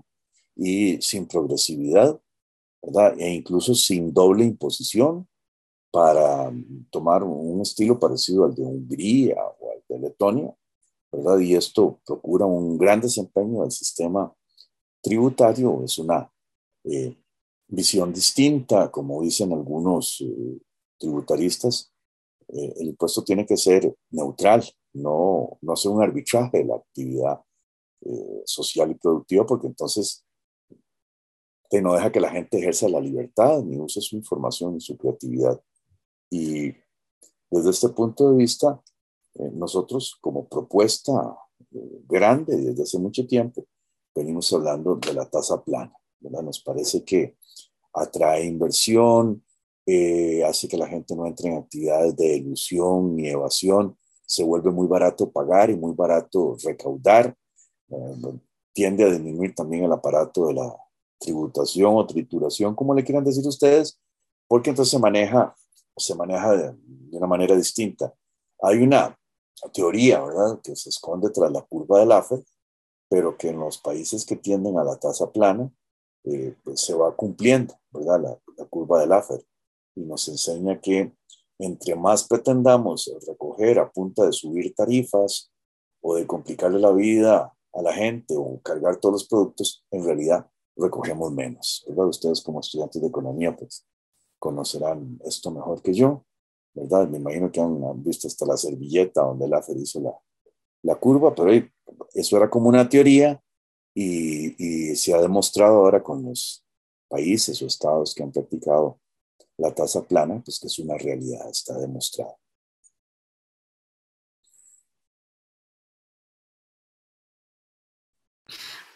y 0.55 0.99
sin 1.01 1.27
progresividad, 1.27 2.19
¿verdad? 2.81 3.13
E 3.19 3.31
incluso 3.31 3.75
sin 3.75 4.11
doble 4.11 4.43
imposición 4.43 5.27
para 5.91 6.51
tomar 6.89 7.23
un 7.23 7.61
estilo 7.61 7.99
parecido 7.99 8.45
al 8.45 8.55
de 8.55 8.63
Hungría 8.63 9.37
o 9.59 9.71
al 9.71 9.83
de 9.87 9.99
Letonia, 9.99 10.55
¿verdad? 11.11 11.39
Y 11.39 11.55
esto 11.55 11.99
procura 12.03 12.45
un 12.45 12.77
gran 12.77 12.99
desempeño 12.99 13.61
del 13.61 13.71
sistema 13.71 14.33
tributario, 15.01 15.83
es 15.83 15.99
una 15.99 16.31
eh, 16.83 17.15
visión 17.67 18.11
distinta, 18.11 18.89
como 18.89 19.21
dicen 19.21 19.53
algunos 19.53 20.21
eh, 20.21 20.59
tributaristas, 20.97 21.88
eh, 22.53 22.73
el 22.77 22.87
impuesto 22.87 23.23
tiene 23.23 23.45
que 23.45 23.57
ser 23.57 23.95
neutral, 24.11 24.63
no, 24.93 25.57
no 25.61 25.73
hacer 25.73 25.91
un 25.91 26.01
arbitraje 26.01 26.59
de 26.59 26.65
la 26.65 26.75
actividad 26.75 27.39
eh, 28.01 28.41
social 28.45 28.91
y 28.91 28.95
productiva, 28.95 29.45
porque 29.45 29.67
entonces 29.67 30.25
te 31.69 31.81
no 31.81 31.93
deja 31.93 32.11
que 32.11 32.19
la 32.19 32.31
gente 32.31 32.57
ejerza 32.57 32.89
la 32.89 32.99
libertad 32.99 33.61
ni 33.61 33.77
use 33.77 34.01
su 34.01 34.15
información 34.15 34.73
ni 34.73 34.81
su 34.81 34.97
creatividad. 34.97 35.61
Y 36.31 36.73
desde 37.51 37.69
este 37.69 37.89
punto 37.89 38.31
de 38.31 38.37
vista, 38.37 38.81
eh, 39.35 39.51
nosotros 39.53 40.17
como 40.19 40.47
propuesta 40.47 41.37
grande 42.07 42.57
desde 42.57 42.83
hace 42.83 42.97
mucho 42.97 43.27
tiempo, 43.27 43.65
venimos 44.15 44.51
hablando 44.53 44.95
de 44.95 45.13
la 45.13 45.29
tasa 45.29 45.63
plana. 45.63 45.93
¿verdad? 46.19 46.41
Nos 46.41 46.59
parece 46.61 47.03
que 47.03 47.37
atrae 47.93 48.45
inversión, 48.45 49.43
eh, 49.91 50.43
hace 50.43 50.67
que 50.67 50.77
la 50.77 50.87
gente 50.87 51.15
no 51.15 51.25
entre 51.25 51.49
en 51.49 51.57
actividades 51.57 52.15
de 52.15 52.37
ilusión 52.37 53.15
ni 53.15 53.27
evasión, 53.27 53.97
se 54.23 54.43
vuelve 54.43 54.69
muy 54.69 54.85
barato 54.85 55.31
pagar 55.31 55.71
y 55.71 55.75
muy 55.75 55.93
barato 55.93 56.55
recaudar, 56.63 57.35
eh, 57.89 58.39
tiende 58.71 59.03
a 59.03 59.09
disminuir 59.09 59.55
también 59.55 59.85
el 59.85 59.91
aparato 59.91 60.45
de 60.45 60.53
la 60.53 60.75
tributación 61.19 61.95
o 61.95 62.05
trituración, 62.05 62.75
como 62.75 62.93
le 62.93 63.03
quieran 63.03 63.23
decir 63.23 63.45
ustedes, 63.47 63.99
porque 64.47 64.69
entonces 64.69 64.91
se 64.91 64.99
maneja, 64.99 65.55
se 65.97 66.13
maneja 66.13 66.55
de, 66.55 66.75
una 67.11 67.25
manera 67.25 67.55
distinta. 67.55 68.13
Hay 68.61 68.83
una 68.83 69.17
teoría, 69.73 70.21
¿verdad?, 70.21 70.59
que 70.61 70.75
se 70.75 70.89
esconde 70.89 71.31
tras 71.31 71.51
la 71.51 71.63
curva 71.63 71.99
del 71.99 72.11
AFER, 72.11 72.43
pero 73.09 73.35
que 73.35 73.49
en 73.49 73.59
los 73.59 73.79
países 73.79 74.23
que 74.23 74.35
tienden 74.35 74.77
a 74.77 74.83
la 74.83 74.99
tasa 74.99 75.31
plana, 75.31 75.71
eh, 76.25 76.55
pues 76.63 76.81
se 76.81 76.93
va 76.93 77.15
cumpliendo, 77.15 77.73
¿verdad?, 77.89 78.21
la, 78.21 78.39
la 78.55 78.65
curva 78.65 78.99
del 78.99 79.13
AFER 79.13 79.43
y 79.99 80.05
nos 80.05 80.27
enseña 80.27 80.79
que 80.79 81.13
entre 81.59 81.95
más 81.95 82.23
pretendamos 82.27 83.11
recoger 83.27 83.79
a 83.79 83.91
punta 83.91 84.25
de 84.25 84.31
subir 84.31 84.73
tarifas 84.73 85.51
o 86.01 86.15
de 86.15 86.25
complicarle 86.25 86.79
la 86.79 86.91
vida 86.91 87.53
a 87.73 87.81
la 87.81 87.93
gente 87.93 88.33
o 88.37 88.59
cargar 88.61 88.97
todos 88.97 89.13
los 89.13 89.27
productos, 89.27 89.83
en 89.91 90.05
realidad 90.05 90.49
recogemos 90.77 91.31
menos. 91.33 91.85
¿verdad? 91.87 92.07
Ustedes 92.07 92.41
como 92.41 92.61
estudiantes 92.61 93.01
de 93.01 93.07
economía, 93.07 93.55
pues 93.55 93.85
conocerán 94.39 95.19
esto 95.25 95.51
mejor 95.51 95.81
que 95.81 95.93
yo, 95.93 96.23
¿verdad? 96.73 97.09
Me 97.09 97.17
imagino 97.17 97.51
que 97.51 97.59
han, 97.59 98.01
visto 98.01 98.27
hasta 98.27 98.45
la 98.45 98.55
servilleta 98.55 99.21
donde 99.21 99.49
la 99.49 99.61
hizo 99.75 99.99
la, 99.99 100.17
la 100.83 100.95
curva, 100.95 101.35
pero 101.35 101.51
eso 102.13 102.37
era 102.37 102.49
como 102.49 102.69
una 102.69 102.87
teoría 102.87 103.43
y, 103.93 104.91
y 104.91 104.95
se 104.95 105.13
ha 105.13 105.21
demostrado 105.21 105.77
ahora 105.77 106.01
con 106.01 106.23
los 106.23 106.65
países 107.09 107.61
o 107.61 107.65
estados 107.65 108.15
que 108.15 108.23
han 108.23 108.31
practicado 108.31 108.97
la 109.59 109.73
tasa 109.73 110.03
plana, 110.03 110.41
pues 110.43 110.59
que 110.59 110.67
es 110.67 110.79
una 110.79 110.97
realidad, 110.97 111.49
está 111.49 111.77
demostrado. 111.77 112.37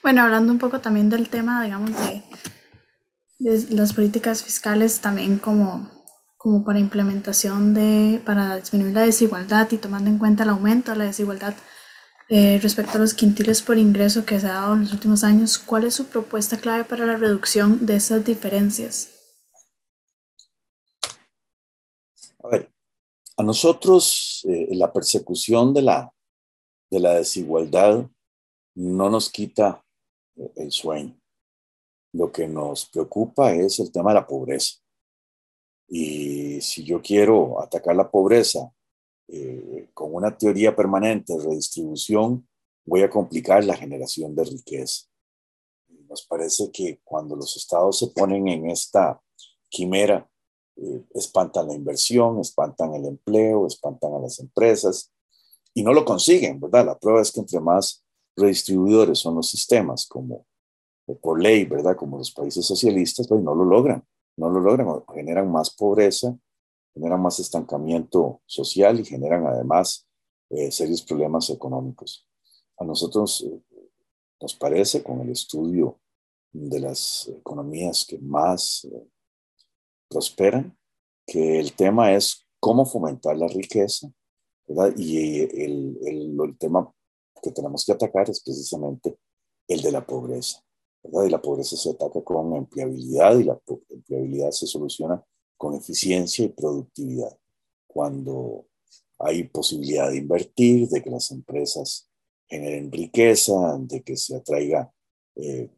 Bueno, 0.02 0.22
hablando 0.24 0.52
un 0.52 0.60
poco 0.60 0.82
también 0.82 1.10
del 1.10 1.30
tema, 1.30 1.64
digamos, 1.64 1.92
de, 1.92 2.24
las 3.70 3.94
políticas 3.94 4.44
fiscales 4.44 5.00
también 5.00 5.38
como, 5.38 5.90
como 6.38 6.64
para 6.64 6.80
implementación 6.80 7.74
de, 7.74 8.22
para 8.26 8.58
disminuir 8.58 8.94
la 8.94 9.02
desigualdad 9.02 9.70
y 9.72 9.78
tomando 9.78 10.10
en 10.10 10.18
cuenta 10.18 10.44
el 10.44 10.50
aumento 10.50 10.92
de 10.92 10.98
la 10.98 11.06
desigualdad 11.06 11.54
eh, 12.30 12.60
respecto 12.62 12.98
a 12.98 13.02
los 13.02 13.14
quintiles 13.14 13.62
por 13.62 13.78
ingreso 13.78 14.26
que 14.26 14.40
se 14.40 14.48
ha 14.48 14.54
dado 14.54 14.74
en 14.74 14.82
los 14.82 14.94
últimos 14.94 15.24
años, 15.24 15.58
¿cuál 15.58 15.86
es 15.86 15.94
su 15.94 16.06
propuesta 16.06 16.58
clave 16.58 16.84
para 16.84 17.06
la 17.06 17.16
reducción 17.16 17.86
de 17.86 17.96
esas 17.96 18.26
diferencias? 18.26 19.10
A 22.44 22.50
ver, 22.50 22.70
a 23.38 23.44
nosotros 23.44 24.46
eh, 24.48 24.76
la 24.76 24.92
persecución 24.92 25.74
de 25.74 25.82
la, 25.82 26.14
de 26.90 27.00
la 27.00 27.16
desigualdad 27.16 28.08
no 28.76 29.10
nos 29.10 29.30
quita 29.30 29.84
eh, 30.36 30.52
el 30.58 30.72
sueño. 30.72 31.20
Lo 32.14 32.32
que 32.32 32.48
nos 32.48 32.86
preocupa 32.86 33.54
es 33.54 33.80
el 33.80 33.92
tema 33.92 34.12
de 34.12 34.16
la 34.16 34.28
pobreza. 34.28 34.80
Y 35.88 36.62
si 36.62 36.84
yo 36.84 37.02
quiero 37.02 37.62
atacar 37.62 37.96
la 37.96 38.10
pobreza 38.10 38.72
eh, 39.28 39.90
con 39.94 40.14
una 40.14 40.38
teoría 40.38 40.76
permanente 40.76 41.34
de 41.34 41.44
redistribución, 41.44 42.48
voy 42.86 43.02
a 43.02 43.10
complicar 43.10 43.64
la 43.64 43.76
generación 43.76 44.36
de 44.36 44.44
riqueza. 44.44 45.08
Nos 46.08 46.24
parece 46.26 46.72
que 46.72 47.00
cuando 47.04 47.36
los 47.36 47.56
estados 47.58 47.98
se 47.98 48.08
ponen 48.08 48.48
en 48.48 48.70
esta 48.70 49.20
quimera, 49.70 50.30
eh, 50.76 51.04
espantan 51.14 51.68
la 51.68 51.74
inversión, 51.74 52.40
espantan 52.40 52.94
el 52.96 53.06
empleo, 53.06 53.68
espantan 53.68 54.14
a 54.14 54.20
las 54.20 54.40
empresas 54.40 55.12
y 55.74 55.84
no 55.84 55.94
lo 55.94 56.06
consiguen, 56.06 56.60
¿verdad? 56.60 56.86
La 56.86 57.00
prueba 57.00 57.22
es 57.22 57.32
que 57.32 57.40
entre 57.40 57.60
más 57.60 58.04
redistribuidores 58.36 59.20
son 59.20 59.36
los 59.36 59.50
sistemas, 59.50 60.08
como 60.08 60.46
por 61.22 61.42
ley, 61.42 61.66
¿verdad? 61.66 61.96
Como 61.96 62.18
los 62.18 62.32
países 62.32 62.66
socialistas, 62.66 63.28
pues 63.28 63.42
no 63.42 63.54
lo 63.54 63.66
logran, 63.66 64.04
no 64.38 64.50
lo 64.50 64.60
logran, 64.60 64.88
generan 65.14 65.52
más 65.52 65.70
pobreza, 65.72 66.38
generan 66.94 67.22
más 67.22 67.40
estancamiento 67.40 68.42
social 68.46 69.00
y 69.00 69.06
generan 69.06 69.46
además 69.48 70.08
eh, 70.50 70.72
serios 70.72 71.02
problemas 71.02 71.50
económicos. 71.50 72.28
A 72.78 72.86
nosotros 72.86 73.46
eh, 73.48 73.62
nos 74.40 74.56
parece, 74.56 75.04
con 75.04 75.22
el 75.22 75.30
estudio 75.30 76.00
de 76.52 76.80
las 76.80 77.28
economías 77.28 78.06
que 78.08 78.20
más 78.20 78.86
eh, 78.86 79.08
prosperan, 80.14 80.78
que 81.26 81.60
el 81.60 81.74
tema 81.74 82.14
es 82.14 82.46
cómo 82.60 82.86
fomentar 82.86 83.36
la 83.36 83.48
riqueza, 83.48 84.12
¿verdad? 84.68 84.94
Y 84.96 85.40
el, 85.42 85.98
el, 86.06 86.38
el 86.40 86.58
tema 86.58 86.94
que 87.42 87.52
tenemos 87.52 87.86
que 87.86 87.92
atacar 87.92 88.30
es 88.30 88.42
precisamente 88.42 89.18
el 89.68 89.82
de 89.82 89.92
la 89.92 90.06
pobreza, 90.06 90.64
¿verdad? 91.04 91.26
Y 91.26 91.30
la 91.30 91.42
pobreza 91.42 91.76
se 91.76 91.90
ataca 91.90 92.22
con 92.22 92.56
empleabilidad 92.56 93.38
y 93.38 93.44
la 93.44 93.60
empleabilidad 93.90 94.52
se 94.52 94.68
soluciona 94.68 95.24
con 95.58 95.76
eficiencia 95.76 96.46
y 96.46 96.50
productividad. 96.50 97.38
Cuando 97.88 98.66
hay 99.20 99.44
posibilidad 99.46 100.10
de 100.10 100.18
invertir, 100.18 100.88
de 100.90 101.02
que 101.02 101.10
las 101.10 101.32
empresas 101.32 102.10
generen 102.48 102.92
riqueza, 102.92 103.78
de 103.80 104.04
que 104.04 104.18
se 104.18 104.36
atraiga 104.36 104.92
eh, 105.36 105.70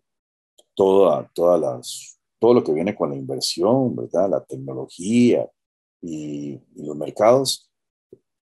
toda, 0.73 1.31
todas 1.33 1.59
las, 1.61 2.14
todo 2.45 2.53
lo 2.53 2.63
que 2.63 2.73
viene 2.73 2.93
con 2.93 3.09
la 3.09 3.15
inversión, 3.15 3.95
¿verdad? 3.95 4.29
La 4.29 4.45
tecnología 4.45 5.49
y, 5.99 6.59
los 6.75 6.95
mercados, 6.95 7.71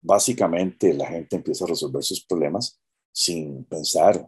básicamente 0.01 0.95
la 0.95 1.09
gente 1.09 1.35
empieza 1.35 1.65
a 1.65 1.69
resolver 1.69 2.01
sus 2.05 2.25
problemas 2.25 2.81
sin 3.11 3.65
pensar, 3.65 4.25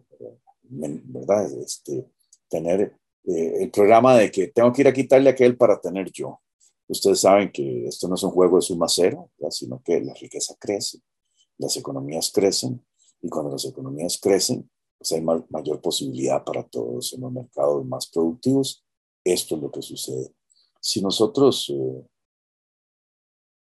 ¿verdad? 0.62 1.48
Este, 1.61 2.11
tener 2.48 2.96
eh, 3.22 3.59
el 3.61 3.70
programa 3.70 4.16
de 4.16 4.33
que 4.33 4.48
tengo 4.48 4.72
que 4.72 4.83
ir 4.83 4.88
a 4.88 4.92
quitarle 4.92 5.31
a 5.31 5.33
aquel 5.33 5.57
para 5.57 5.81
tener 5.81 6.11
yo. 6.11 6.40
Ustedes 6.88 7.20
saben 7.20 7.53
que 7.53 7.87
esto 7.87 8.09
no 8.09 8.16
es 8.16 8.22
un 8.25 8.33
juego 8.33 8.57
de 8.57 8.62
suma 8.62 8.88
cero, 8.88 9.31
sino 9.51 9.81
que 9.81 10.01
la 10.01 10.14
riqueza 10.14 10.57
crece, 10.59 10.98
las 11.57 11.77
economías 11.77 12.33
crecen, 12.33 12.85
y 13.20 13.29
cuando 13.29 13.53
las 13.53 13.64
economías 13.64 14.18
crecen, 14.20 14.68
pues 14.98 15.12
hay 15.12 15.20
mayor 15.20 15.81
posibilidad 15.81 16.42
para 16.42 16.64
todos 16.64 17.12
en 17.12 17.20
los 17.20 17.31
mercados 17.31 17.87
más 17.87 18.09
productivos. 18.09 18.81
Esto 19.24 19.56
es 19.56 19.62
lo 19.62 19.70
que 19.70 19.82
sucede. 19.82 20.35
Si 20.80 21.00
nosotros 21.00 21.70
eh, 21.70 22.06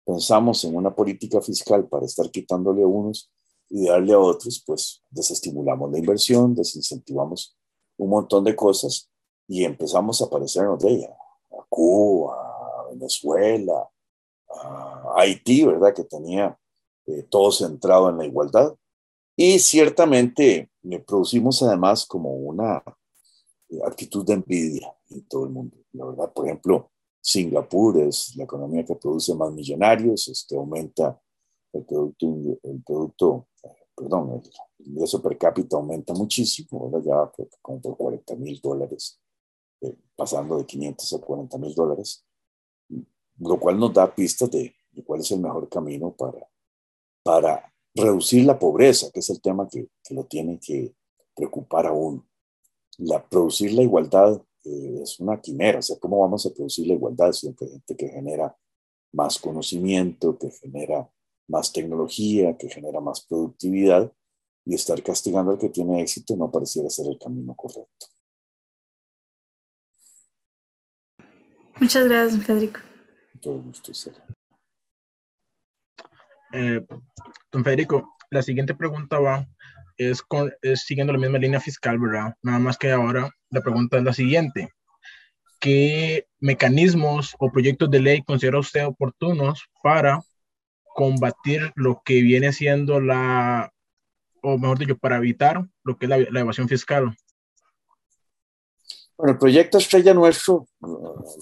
pensamos 0.04 0.62
en 0.64 0.76
una 0.76 0.94
política 0.94 1.40
fiscal 1.40 1.88
para 1.88 2.06
estar 2.06 2.30
quitándole 2.30 2.82
a 2.82 2.86
unos 2.86 3.30
y 3.70 3.86
darle 3.86 4.12
a 4.12 4.18
otros, 4.18 4.62
pues 4.66 5.02
desestimulamos 5.10 5.90
la 5.90 5.98
inversión, 5.98 6.54
desincentivamos 6.54 7.56
un 7.96 8.10
montón 8.10 8.44
de 8.44 8.56
cosas 8.56 9.10
y 9.46 9.64
empezamos 9.64 10.20
a 10.22 10.30
parecernos 10.30 10.78
de 10.80 10.90
ella, 10.90 11.16
a 11.50 11.64
Cuba, 11.68 12.88
Venezuela, 12.90 13.88
Haití, 15.16 15.64
¿verdad? 15.64 15.94
Que 15.94 16.04
tenía 16.04 16.58
eh, 17.06 17.26
todo 17.28 17.50
centrado 17.50 18.10
en 18.10 18.18
la 18.18 18.26
igualdad. 18.26 18.74
Y 19.36 19.58
ciertamente 19.58 20.70
eh, 20.82 20.98
producimos 21.00 21.62
además 21.62 22.06
como 22.06 22.32
una 22.32 22.82
actitud 23.84 24.24
de 24.24 24.34
envidia 24.34 24.94
en 25.10 25.26
todo 25.28 25.44
el 25.44 25.50
mundo. 25.50 25.76
La 25.92 26.06
verdad, 26.06 26.32
por 26.32 26.46
ejemplo, 26.46 26.90
Singapur 27.20 27.98
es 27.98 28.34
la 28.36 28.44
economía 28.44 28.84
que 28.84 28.94
produce 28.96 29.34
más 29.34 29.52
millonarios, 29.52 30.28
este, 30.28 30.56
aumenta 30.56 31.20
el 31.72 31.84
producto, 31.84 32.26
el 32.62 32.82
producto 32.82 33.48
perdón, 33.94 34.40
el 34.78 34.86
ingreso 34.86 35.20
per 35.20 35.36
cápita 35.36 35.76
aumenta 35.76 36.14
muchísimo, 36.14 36.88
¿verdad? 36.88 37.32
ya 37.36 37.46
como 37.60 37.80
por 37.80 37.96
40 37.96 38.36
mil 38.36 38.60
dólares, 38.62 39.20
pasando 40.14 40.56
de 40.56 40.66
500 40.66 41.12
a 41.12 41.18
40 41.18 41.58
mil 41.58 41.74
dólares 41.74 42.24
lo 43.38 43.58
cual 43.58 43.78
nos 43.78 43.92
da 43.92 44.14
pistas 44.14 44.50
de, 44.50 44.74
cuál 45.04 45.20
es 45.20 45.30
el 45.30 45.40
mejor 45.40 45.68
camino 45.68 46.14
para, 46.14 46.48
para 47.22 47.72
reducir 47.94 48.44
la 48.44 48.58
pobreza, 48.58 49.10
que 49.12 49.20
es 49.20 49.30
el 49.30 49.40
tema 49.40 49.68
que, 49.68 49.88
que 50.02 50.14
lo 50.14 50.24
tiene 50.24 50.58
que 50.58 50.94
preocupar 51.34 51.86
a 51.86 51.92
uno. 51.92 52.27
La, 52.98 53.26
producir 53.26 53.72
la 53.72 53.82
igualdad 53.82 54.42
eh, 54.64 55.00
es 55.02 55.18
una 55.20 55.40
quimera, 55.40 55.78
o 55.78 55.82
sea, 55.82 55.98
¿cómo 55.98 56.20
vamos 56.20 56.44
a 56.46 56.50
producir 56.50 56.86
la 56.86 56.94
igualdad 56.94 57.32
si 57.32 57.48
hay 57.48 57.54
gente 57.56 57.96
que 57.96 58.08
genera 58.08 58.56
más 59.12 59.38
conocimiento, 59.38 60.38
que 60.38 60.50
genera 60.50 61.08
más 61.48 61.72
tecnología, 61.72 62.56
que 62.56 62.68
genera 62.68 63.00
más 63.00 63.24
productividad, 63.24 64.12
y 64.64 64.74
estar 64.74 65.02
castigando 65.02 65.52
al 65.52 65.58
que 65.58 65.70
tiene 65.70 66.02
éxito 66.02 66.36
no 66.36 66.50
pareciera 66.50 66.90
ser 66.90 67.06
el 67.06 67.18
camino 67.18 67.54
correcto. 67.54 68.06
Muchas 71.80 72.04
gracias, 72.04 72.44
Federico 72.44 72.80
todo 73.40 73.62
gusto, 73.62 73.92
eh, 76.52 76.84
don 77.52 77.64
Federico, 77.64 78.16
la 78.30 78.42
siguiente 78.42 78.74
pregunta 78.74 79.18
va, 79.18 79.46
es, 79.98 80.22
con, 80.22 80.52
es 80.62 80.82
siguiendo 80.82 81.12
la 81.12 81.18
misma 81.18 81.38
línea 81.38 81.60
fiscal, 81.60 81.98
¿verdad? 81.98 82.34
Nada 82.42 82.58
más 82.58 82.78
que 82.78 82.90
ahora 82.90 83.30
la 83.50 83.60
pregunta 83.60 83.98
es 83.98 84.04
la 84.04 84.12
siguiente. 84.12 84.70
¿Qué 85.60 86.26
mecanismos 86.38 87.34
o 87.38 87.50
proyectos 87.50 87.90
de 87.90 88.00
ley 88.00 88.22
considera 88.22 88.60
usted 88.60 88.86
oportunos 88.86 89.64
para 89.82 90.22
combatir 90.94 91.72
lo 91.74 92.00
que 92.04 92.22
viene 92.22 92.52
siendo 92.52 93.00
la, 93.00 93.72
o 94.42 94.56
mejor 94.56 94.78
dicho, 94.78 94.96
para 94.96 95.16
evitar 95.16 95.66
lo 95.84 95.98
que 95.98 96.06
es 96.06 96.10
la, 96.10 96.18
la 96.30 96.40
evasión 96.40 96.68
fiscal? 96.68 97.14
Bueno, 99.16 99.32
el 99.32 99.38
proyecto 99.38 99.78
estrella 99.78 100.14
nuestro, 100.14 100.68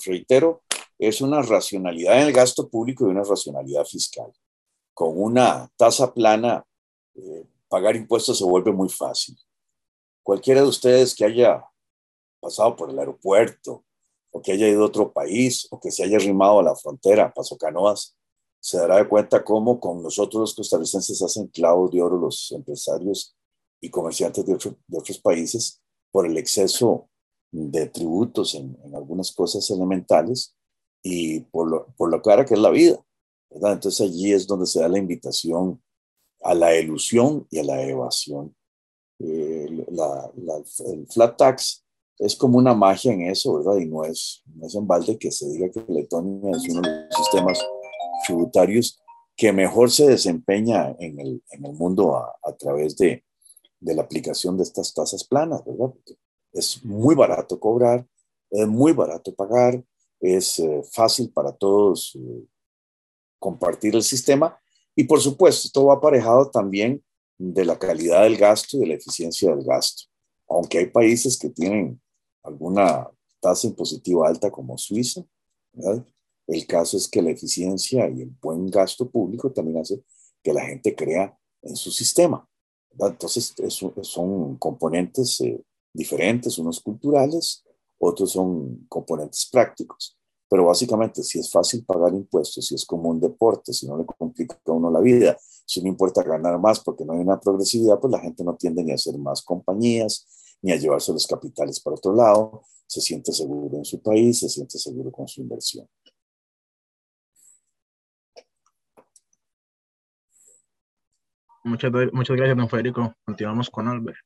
reitero, 0.07 0.63
es 0.99 1.21
una 1.21 1.43
racionalidad 1.43 2.21
en 2.23 2.29
el 2.29 2.33
gasto 2.33 2.69
público 2.69 3.07
y 3.07 3.11
una 3.11 3.23
racionalidad 3.23 3.85
fiscal. 3.85 4.33
Con 4.95 5.21
una 5.21 5.69
tasa 5.77 6.13
plana, 6.15 6.65
eh, 7.15 7.45
pagar 7.69 7.97
impuestos 7.97 8.39
se 8.39 8.45
vuelve 8.45 8.73
muy 8.73 8.89
fácil. 8.89 9.37
Cualquiera 10.23 10.63
de 10.63 10.69
ustedes 10.69 11.15
que 11.15 11.25
haya 11.25 11.65
pasado 12.41 12.77
por 12.77 12.91
el 12.91 12.99
aeropuerto 12.99 13.85
o 14.31 14.43
que 14.43 14.53
haya 14.53 14.69
ido 14.69 14.83
a 14.83 14.87
otro 14.87 15.13
país 15.13 15.67
o 15.71 15.81
que 15.81 15.91
se 15.91 16.05
haya 16.05 16.17
arrimado 16.17 16.61
a 16.61 16.63
la 16.63 16.77
frontera, 16.77 17.33
pasó 17.33 17.57
canoas, 17.57 18.17
se 18.61 18.79
dará 18.79 18.97
de 18.97 19.09
cuenta 19.09 19.45
cómo 19.45 19.79
con 19.79 20.03
nosotros 20.03 20.41
los 20.41 20.55
costarricenses 20.55 21.23
hacen 21.23 21.47
clavos 21.49 21.91
de 21.91 22.03
oro 22.03 22.19
los 22.19 22.51
empresarios 22.53 23.37
y 23.81 23.91
comerciantes 23.91 24.45
de, 24.45 24.55
otros 24.55 25.19
países 25.19 25.81
por 26.11 26.27
el 26.27 26.37
exceso 26.37 27.09
de 27.53 27.87
tributos 27.87 28.55
en, 28.55 28.77
en 28.85 28.95
algunas 28.95 29.33
cosas 29.33 29.71
elementales 29.71 30.57
y 31.03 31.41
por 31.41 31.71
lo, 31.71 31.87
por 31.97 32.11
lo 32.11 32.21
cara 32.21 32.45
que 32.45 32.55
es 32.55 32.61
la 32.61 32.71
vida. 32.71 32.99
¿verdad? 33.51 33.75
Entonces 33.75 34.01
allí 34.09 34.33
es 34.33 34.47
donde 34.47 34.67
se 34.67 34.81
da 34.81 34.89
la 34.89 34.99
invitación 34.99 35.81
a 36.47 36.55
la 36.55 36.79
ilusión 36.79 37.47
y 37.51 37.59
a 37.59 37.65
la 37.65 37.83
evasión. 37.83 38.55
Eh, 39.19 39.67
el 39.69 41.07
flat 41.09 41.37
tax 41.37 41.85
es 42.19 42.37
como 42.37 42.59
una 42.59 42.75
magia 42.75 43.13
en 43.13 43.23
eso, 43.23 43.55
¿verdad? 43.55 43.79
Y 43.79 43.87
no 43.87 44.05
es, 44.05 44.43
no 44.55 44.67
es 44.67 44.75
en 44.75 44.87
balde 44.87 45.19
que 45.19 45.31
se 45.31 45.49
diga 45.49 45.71
que 45.71 45.85
Letonia 45.89 46.51
es 46.53 46.69
uno 46.69 46.83
de 46.83 47.07
los 47.07 47.17
sistemas 47.17 47.67
tributarios 48.27 49.01
que 49.37 49.53
mejor 49.53 49.91
se 49.91 50.07
desempeña 50.07 50.97
en 50.99 51.21
el, 51.21 51.43
en 51.51 51.67
el 51.67 51.73
mundo 51.75 52.17
a, 52.17 52.35
a 52.43 52.53
través 52.57 52.97
de, 52.97 53.25
de, 53.81 53.95
la 53.95 54.03
aplicación 54.03 54.57
de 54.57 54.63
estas 54.63 54.95
tasas 54.95 55.25
planas, 55.25 55.63
¿verdad? 55.65 55.91
Porque 55.91 56.17
es 56.53 56.83
muy 56.85 57.15
barato 57.15 57.61
cobrar, 57.61 58.07
es 58.51 58.67
muy 58.67 58.93
barato 58.93 59.35
pagar, 59.35 59.83
es 60.21 60.59
eh, 60.59 60.83
fácil 60.91 61.31
para 61.31 61.53
todos 61.53 62.17
eh, 62.17 62.47
compartir 63.39 63.95
el 63.95 64.03
sistema 64.03 64.59
y 64.97 65.05
por 65.05 65.21
supuesto, 65.21 65.67
esto 65.67 65.85
va 65.85 65.95
aparejado 65.95 66.51
también 66.51 67.05
de 67.39 67.65
la 67.67 67.79
calidad 67.79 68.23
del 68.23 68.39
gasto 68.39 68.77
y 68.77 68.81
de 68.81 68.87
la 68.87 68.95
eficiencia 68.95 69.55
del 69.55 69.65
gasto. 69.65 70.05
Aunque 70.49 70.79
hay 70.79 70.87
países 70.87 71.39
que 71.39 71.51
tienen 71.51 72.01
alguna 72.43 73.11
tasa 73.41 73.67
impositiva 73.67 74.27
alta 74.27 74.51
como 74.51 74.79
Suiza, 74.79 75.23
el 76.47 76.67
caso 76.67 76.97
es 76.97 77.09
que 77.09 77.21
la 77.21 77.31
eficiencia 77.31 78.09
y 78.09 78.23
el 78.23 78.31
buen 78.41 78.67
gasto 78.71 79.11
público 79.11 79.53
también 79.53 79.79
hace 79.79 80.03
que 80.43 80.55
la 80.55 80.65
gente 80.65 80.95
crea 80.95 81.39
en 81.61 81.77
su 81.77 81.91
sistema. 81.91 82.49
Entonces, 82.99 83.55
son 84.03 84.57
componentes 84.57 85.41
eh, 85.43 85.63
diferentes, 85.93 86.57
unos 86.57 86.81
culturales, 86.81 87.65
otros 87.99 88.33
son 88.33 88.87
componentes 88.89 89.47
prácticos. 89.51 90.17
Pero 90.49 90.67
básicamente, 90.67 91.23
si 91.23 91.39
es 91.41 91.51
fácil 91.51 91.85
pagar 91.85 92.15
impuestos, 92.15 92.67
si 92.67 92.75
es 92.75 92.85
como 92.85 93.11
un 93.11 93.21
deporte, 93.21 93.73
si 93.73 93.87
no 93.87 93.99
le 93.99 94.05
complica 94.05 94.57
a 94.65 94.73
uno 94.73 94.91
la 94.91 95.01
vida, 95.01 95.37
si 95.41 95.83
no 95.83 95.89
importa 95.89 96.23
ganar 96.23 96.59
más 96.61 96.81
porque 96.81 97.05
no 97.05 97.13
hay 97.15 97.21
una 97.21 97.41
progresividad, 97.41 97.99
pues 97.99 98.13
la 98.13 98.21
gente 98.21 98.45
no 98.45 98.55
tiende 98.55 98.85
ni 98.85 98.93
a 98.93 98.95
hacer 98.95 99.19
más 99.19 99.43
compañías, 99.43 100.57
ni 100.63 100.73
a 100.73 100.77
llevarse 100.77 101.13
los 101.13 101.27
capitales 101.27 101.81
para 101.81 101.97
otro 101.97 102.15
lado, 102.15 102.63
se 102.87 103.01
siente 103.01 103.33
seguro 103.33 103.77
en 103.77 103.85
su 103.85 104.01
país, 104.01 104.39
se 104.39 104.49
siente 104.49 104.79
seguro 104.79 105.11
con 105.11 105.27
su 105.27 105.41
inversión. 105.41 105.89
Muchas, 111.65 111.91
muchas 112.13 112.37
gracias, 112.37 112.57
don 112.57 112.69
Federico. 112.69 113.13
Continuamos 113.25 113.69
con 113.71 113.89
Albert. 113.89 114.19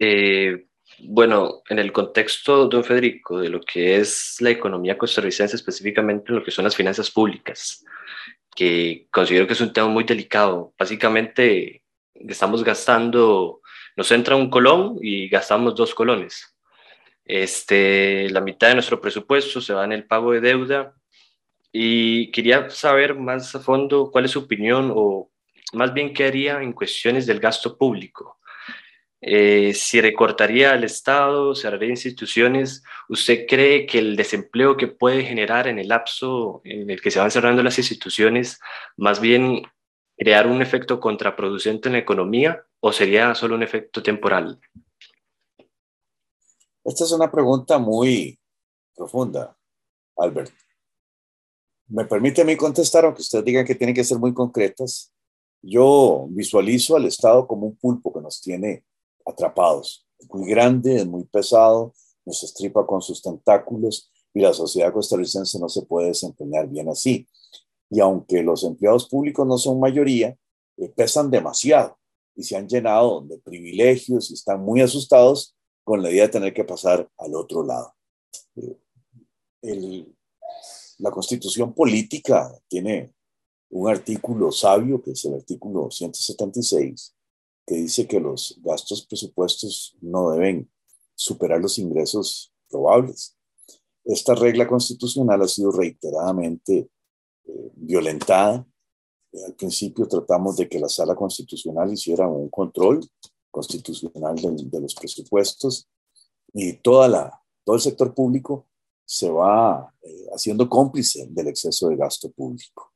Eh, 0.00 0.66
bueno, 0.98 1.62
en 1.68 1.78
el 1.78 1.92
contexto, 1.92 2.68
don 2.68 2.84
Federico, 2.84 3.40
de 3.40 3.48
lo 3.48 3.60
que 3.60 3.96
es 3.96 4.36
la 4.40 4.50
economía 4.50 4.98
costarricense, 4.98 5.56
específicamente 5.56 6.30
en 6.30 6.36
lo 6.38 6.44
que 6.44 6.50
son 6.50 6.64
las 6.64 6.76
finanzas 6.76 7.10
públicas, 7.10 7.84
que 8.54 9.06
considero 9.10 9.46
que 9.46 9.54
es 9.54 9.60
un 9.60 9.72
tema 9.72 9.88
muy 9.88 10.04
delicado. 10.04 10.74
Básicamente, 10.78 11.82
estamos 12.14 12.62
gastando, 12.62 13.60
nos 13.96 14.10
entra 14.12 14.36
un 14.36 14.50
colón 14.50 14.98
y 15.00 15.28
gastamos 15.28 15.74
dos 15.74 15.94
colones. 15.94 16.56
Este, 17.24 18.28
la 18.30 18.40
mitad 18.40 18.68
de 18.68 18.74
nuestro 18.74 19.00
presupuesto 19.00 19.60
se 19.60 19.74
va 19.74 19.84
en 19.84 19.92
el 19.92 20.06
pago 20.06 20.32
de 20.32 20.40
deuda 20.40 20.94
y 21.70 22.30
quería 22.30 22.68
saber 22.70 23.14
más 23.14 23.54
a 23.54 23.60
fondo 23.60 24.10
cuál 24.10 24.26
es 24.26 24.32
su 24.32 24.40
opinión 24.40 24.92
o 24.94 25.30
más 25.72 25.94
bien 25.94 26.12
qué 26.12 26.24
haría 26.24 26.60
en 26.62 26.72
cuestiones 26.72 27.26
del 27.26 27.40
gasto 27.40 27.78
público 27.78 28.38
eh, 29.24 29.72
si 29.74 30.00
recortaría 30.00 30.72
al 30.72 30.82
Estado, 30.82 31.54
cerraría 31.54 31.90
instituciones, 31.90 32.82
¿usted 33.08 33.46
cree 33.48 33.86
que 33.86 34.00
el 34.00 34.16
desempleo 34.16 34.76
que 34.76 34.88
puede 34.88 35.22
generar 35.22 35.68
en 35.68 35.78
el 35.78 35.88
lapso 35.88 36.60
en 36.64 36.90
el 36.90 37.00
que 37.00 37.12
se 37.12 37.20
van 37.20 37.30
cerrando 37.30 37.62
las 37.62 37.78
instituciones, 37.78 38.58
más 38.96 39.20
bien 39.20 39.62
crear 40.18 40.48
un 40.48 40.60
efecto 40.60 40.98
contraproducente 40.98 41.88
en 41.88 41.92
la 41.92 42.00
economía 42.00 42.64
o 42.80 42.92
sería 42.92 43.32
solo 43.36 43.54
un 43.54 43.62
efecto 43.62 44.02
temporal? 44.02 44.58
Esta 46.84 47.04
es 47.04 47.12
una 47.12 47.30
pregunta 47.30 47.78
muy 47.78 48.36
profunda, 48.92 49.56
Albert. 50.16 50.50
¿Me 51.86 52.06
permite 52.06 52.42
a 52.42 52.44
mí 52.44 52.56
contestar, 52.56 53.04
aunque 53.04 53.22
ustedes 53.22 53.44
digan 53.44 53.64
que 53.64 53.76
tienen 53.76 53.94
que 53.94 54.02
ser 54.02 54.18
muy 54.18 54.34
concretas? 54.34 55.12
Yo 55.62 56.26
visualizo 56.30 56.96
al 56.96 57.04
Estado 57.04 57.46
como 57.46 57.68
un 57.68 57.76
pulpo 57.76 58.12
que 58.12 58.20
nos 58.20 58.40
tiene 58.40 58.82
atrapados. 59.26 60.06
Muy 60.30 60.48
grande, 60.50 60.96
es 60.96 61.06
muy 61.06 61.24
pesado, 61.24 61.94
nos 62.24 62.42
estripa 62.42 62.86
con 62.86 63.02
sus 63.02 63.22
tentáculos 63.22 64.10
y 64.34 64.40
la 64.40 64.52
sociedad 64.52 64.92
costarricense 64.92 65.58
no 65.58 65.68
se 65.68 65.82
puede 65.82 66.08
desempeñar 66.08 66.68
bien 66.68 66.88
así. 66.88 67.28
Y 67.90 68.00
aunque 68.00 68.42
los 68.42 68.64
empleados 68.64 69.08
públicos 69.08 69.46
no 69.46 69.58
son 69.58 69.80
mayoría, 69.80 70.36
eh, 70.78 70.88
pesan 70.88 71.30
demasiado 71.30 71.98
y 72.34 72.44
se 72.44 72.56
han 72.56 72.66
llenado 72.66 73.20
de 73.22 73.38
privilegios 73.38 74.30
y 74.30 74.34
están 74.34 74.62
muy 74.62 74.80
asustados 74.80 75.54
con 75.84 76.02
la 76.02 76.10
idea 76.10 76.24
de 76.24 76.32
tener 76.32 76.54
que 76.54 76.64
pasar 76.64 77.08
al 77.18 77.34
otro 77.34 77.64
lado. 77.64 77.94
Eh, 79.62 80.06
la 80.98 81.10
constitución 81.10 81.74
política 81.74 82.52
tiene 82.68 83.12
un 83.70 83.88
artículo 83.88 84.52
sabio, 84.52 85.02
que 85.02 85.12
es 85.12 85.24
el 85.24 85.34
artículo 85.34 85.90
176, 85.90 87.14
que 87.66 87.76
dice 87.76 88.06
que 88.06 88.20
los 88.20 88.58
gastos 88.62 89.06
presupuestos 89.06 89.96
no 90.00 90.30
deben 90.30 90.70
superar 91.14 91.60
los 91.60 91.78
ingresos 91.78 92.52
probables. 92.68 93.36
Esta 94.04 94.34
regla 94.34 94.66
constitucional 94.66 95.42
ha 95.42 95.48
sido 95.48 95.70
reiteradamente 95.70 96.90
eh, 97.44 97.70
violentada. 97.74 98.66
al 99.46 99.54
principio 99.54 100.06
tratamos 100.08 100.56
de 100.56 100.68
que 100.68 100.78
la 100.78 100.88
sala 100.88 101.14
constitucional 101.14 101.92
hiciera 101.92 102.26
un 102.26 102.48
control 102.50 103.00
constitucional 103.50 104.34
de, 104.36 104.80
los 104.80 104.94
presupuestos 104.94 105.88
y 106.52 106.74
toda 106.74 107.08
la, 107.08 107.42
todo 107.64 107.76
el 107.76 107.82
sector 107.82 108.14
público 108.14 108.66
se 109.04 109.30
va 109.30 109.94
eh, 110.02 110.26
haciendo 110.34 110.68
cómplice 110.68 111.26
del 111.30 111.48
exceso 111.48 111.88
de 111.88 111.96
gasto 111.96 112.30
público. 112.30 112.92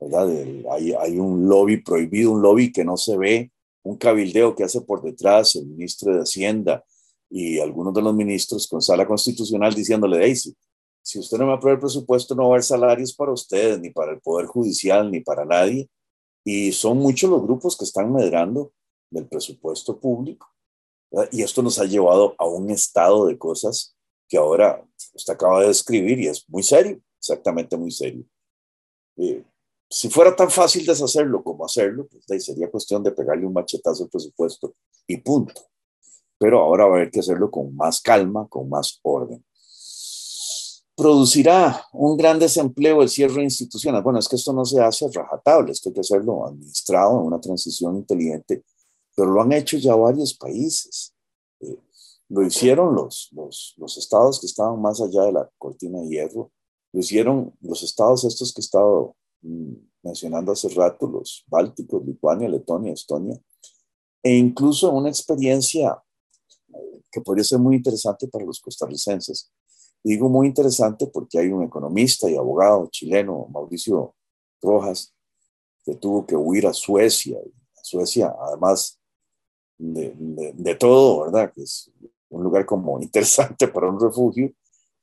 ¿verdad? 0.00 0.28
hay, 0.72 0.92
hay 0.92 1.18
un 1.18 1.48
lobby 1.48 1.80
prohibido, 1.80 2.32
un 2.32 2.42
lobby 2.42 2.72
que 2.72 2.84
no 2.84 2.96
se 2.96 3.16
ve 3.16 3.52
un 3.82 3.96
cabildeo 3.96 4.54
que 4.54 4.64
hace 4.64 4.80
por 4.80 5.02
detrás 5.02 5.56
el 5.56 5.66
ministro 5.66 6.14
de 6.14 6.20
Hacienda 6.20 6.84
y 7.28 7.58
algunos 7.58 7.94
de 7.94 8.02
los 8.02 8.14
ministros 8.14 8.66
con 8.68 8.82
sala 8.82 9.06
constitucional 9.06 9.74
diciéndole, 9.74 10.18
Daisy, 10.18 10.54
si 11.02 11.18
usted 11.18 11.36
no 11.38 11.46
me 11.46 11.54
aprueba 11.54 11.74
el 11.74 11.80
presupuesto, 11.80 12.34
no 12.34 12.42
va 12.42 12.48
a 12.48 12.52
haber 12.52 12.62
salarios 12.62 13.12
para 13.14 13.32
ustedes, 13.32 13.80
ni 13.80 13.90
para 13.90 14.12
el 14.12 14.20
Poder 14.20 14.46
Judicial, 14.46 15.10
ni 15.10 15.20
para 15.20 15.44
nadie. 15.44 15.88
Y 16.44 16.72
son 16.72 16.98
muchos 16.98 17.28
los 17.28 17.42
grupos 17.42 17.76
que 17.76 17.84
están 17.84 18.12
medrando 18.12 18.72
del 19.10 19.26
presupuesto 19.26 19.98
público. 19.98 20.48
Y 21.30 21.42
esto 21.42 21.62
nos 21.62 21.78
ha 21.78 21.84
llevado 21.84 22.34
a 22.38 22.46
un 22.46 22.70
estado 22.70 23.26
de 23.26 23.36
cosas 23.36 23.96
que 24.28 24.38
ahora 24.38 24.82
usted 25.14 25.34
acaba 25.34 25.60
de 25.60 25.68
describir 25.68 26.20
y 26.20 26.28
es 26.28 26.48
muy 26.48 26.62
serio, 26.62 27.00
exactamente 27.18 27.76
muy 27.76 27.90
serio. 27.90 28.24
Eh, 29.16 29.44
si 29.92 30.08
fuera 30.08 30.34
tan 30.34 30.50
fácil 30.50 30.86
deshacerlo 30.86 31.44
como 31.44 31.66
hacerlo, 31.66 32.08
pues 32.08 32.46
sería 32.46 32.70
cuestión 32.70 33.02
de 33.02 33.12
pegarle 33.12 33.44
un 33.44 33.52
machetazo 33.52 34.04
al 34.04 34.08
presupuesto 34.08 34.74
y 35.06 35.18
punto. 35.18 35.52
Pero 36.38 36.60
ahora 36.60 36.86
va 36.86 36.94
a 36.94 36.96
haber 36.96 37.10
que 37.10 37.20
hacerlo 37.20 37.50
con 37.50 37.76
más 37.76 38.00
calma, 38.00 38.48
con 38.48 38.70
más 38.70 38.98
orden. 39.02 39.44
¿Producirá 40.96 41.86
un 41.92 42.16
gran 42.16 42.38
desempleo 42.38 43.02
el 43.02 43.10
cierre 43.10 43.34
de 43.34 43.44
instituciones? 43.44 44.02
Bueno, 44.02 44.18
es 44.18 44.28
que 44.28 44.36
esto 44.36 44.54
no 44.54 44.64
se 44.64 44.80
hace 44.80 45.10
rajatable, 45.10 45.72
esto 45.72 45.90
hay 45.90 45.94
que 45.94 46.00
hacerlo 46.00 46.46
administrado 46.46 47.20
en 47.20 47.26
una 47.26 47.40
transición 47.40 47.96
inteligente, 47.96 48.64
pero 49.14 49.30
lo 49.30 49.42
han 49.42 49.52
hecho 49.52 49.76
ya 49.76 49.94
varios 49.94 50.32
países. 50.32 51.12
Eh, 51.60 51.76
lo 52.30 52.42
hicieron 52.46 52.94
los, 52.94 53.28
los, 53.32 53.74
los 53.76 53.98
estados 53.98 54.40
que 54.40 54.46
estaban 54.46 54.80
más 54.80 55.02
allá 55.02 55.24
de 55.24 55.32
la 55.32 55.50
cortina 55.58 56.00
de 56.00 56.08
hierro, 56.08 56.50
lo 56.92 57.00
hicieron 57.00 57.52
los 57.60 57.82
estados 57.82 58.24
estos 58.24 58.54
que 58.54 58.62
he 58.62 58.64
estado 58.64 59.16
mencionando 60.02 60.52
hace 60.52 60.68
rato, 60.70 61.06
los 61.06 61.44
bálticos, 61.46 62.04
Lituania, 62.04 62.48
Letonia, 62.48 62.92
Estonia, 62.92 63.38
e 64.22 64.36
incluso 64.36 64.90
una 64.92 65.08
experiencia 65.08 66.00
eh, 66.74 67.02
que 67.10 67.20
podría 67.20 67.44
ser 67.44 67.58
muy 67.58 67.76
interesante 67.76 68.28
para 68.28 68.44
los 68.44 68.60
costarricenses. 68.60 69.50
Digo 70.04 70.28
muy 70.28 70.48
interesante 70.48 71.06
porque 71.06 71.38
hay 71.38 71.48
un 71.48 71.62
economista 71.62 72.28
y 72.28 72.36
abogado 72.36 72.88
chileno, 72.90 73.46
Mauricio 73.50 74.14
Rojas, 74.60 75.14
que 75.84 75.94
tuvo 75.94 76.26
que 76.26 76.36
huir 76.36 76.66
a 76.66 76.72
Suecia. 76.72 77.38
Suecia, 77.82 78.34
además 78.40 78.98
de, 79.78 80.14
de, 80.16 80.52
de 80.52 80.74
todo, 80.76 81.24
¿verdad? 81.24 81.52
Que 81.52 81.62
es 81.62 81.90
un 82.30 82.42
lugar 82.42 82.66
como 82.66 83.00
interesante 83.02 83.68
para 83.68 83.88
un 83.88 84.00
refugio. 84.00 84.52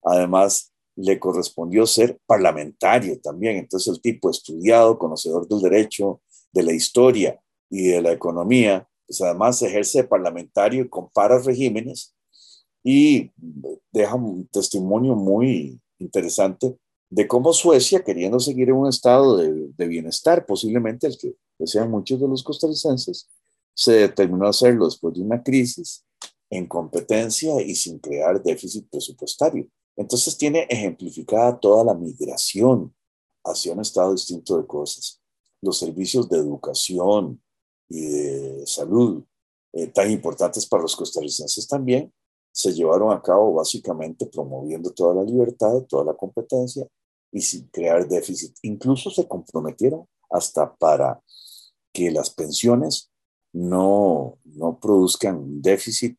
Además, 0.04 0.69
le 1.02 1.20
correspondió 1.20 1.86
ser 1.86 2.20
parlamentario 2.26 3.20
también. 3.20 3.58
Entonces 3.58 3.94
el 3.94 4.02
tipo 4.02 4.30
estudiado, 4.30 5.00
conocedor 5.00 5.48
del 5.48 5.62
derecho, 5.62 6.22
de 6.52 6.64
la 6.64 6.74
historia 6.74 7.40
y 7.70 7.88
de 7.88 8.02
la 8.02 8.12
economía, 8.12 8.88
pues 9.08 9.22
además 9.22 9.62
ejerce 9.62 10.00
de 10.02 10.08
parlamentario 10.08 10.84
y 10.84 10.90
compara 10.90 11.40
regímenes 11.40 12.16
y 12.84 13.32
deja 13.92 14.16
un 14.16 14.48
testimonio 14.48 15.16
muy 15.16 15.80
interesante 16.00 16.76
de 17.10 17.28
cómo 17.28 17.54
Suecia, 17.54 18.04
queriendo 18.04 18.40
seguir 18.40 18.70
en 18.70 18.76
un 18.76 18.90
estado 18.90 19.38
de, 19.38 19.70
de 19.76 19.88
bienestar, 19.88 20.46
posiblemente 20.46 21.08
el 21.08 21.18
que 21.18 21.36
desean 21.58 21.90
muchos 21.90 22.20
de 22.20 22.28
los 22.28 22.44
costarricenses, 22.44 23.28
se 23.74 23.94
determinó 23.94 24.46
a 24.46 24.50
hacerlo 24.50 24.86
después 24.86 25.16
de 25.16 25.22
una 25.22 25.42
crisis 25.42 26.04
en 26.50 26.68
competencia 26.68 27.62
y 27.62 27.74
sin 27.76 28.00
crear 28.00 28.42
déficit 28.44 28.88
presupuestario. 28.90 29.68
Entonces 30.00 30.38
tiene 30.38 30.66
ejemplificada 30.70 31.60
toda 31.60 31.84
la 31.84 31.94
migración 31.94 32.96
hacia 33.44 33.74
un 33.74 33.82
estado 33.82 34.14
distinto 34.14 34.58
de 34.58 34.66
cosas. 34.66 35.22
Los 35.62 35.78
servicios 35.78 36.30
de 36.30 36.38
educación 36.38 37.44
y 37.90 38.06
de 38.06 38.64
salud, 38.66 39.22
eh, 39.74 39.88
tan 39.88 40.10
importantes 40.10 40.66
para 40.66 40.84
los 40.84 40.96
costarricenses 40.96 41.68
también, 41.68 42.14
se 42.50 42.74
llevaron 42.74 43.12
a 43.12 43.22
cabo 43.22 43.54
básicamente 43.56 44.26
promoviendo 44.28 44.92
toda 44.92 45.16
la 45.16 45.24
libertad, 45.24 45.82
toda 45.82 46.06
la 46.06 46.14
competencia 46.14 46.88
y 47.30 47.42
sin 47.42 47.68
crear 47.68 48.08
déficit. 48.08 48.56
Incluso 48.62 49.12
se 49.12 49.28
comprometieron 49.28 50.08
hasta 50.30 50.74
para 50.78 51.22
que 51.92 52.10
las 52.10 52.30
pensiones 52.30 53.12
no, 53.52 54.38
no 54.46 54.80
produzcan 54.80 55.62
déficit 55.62 56.18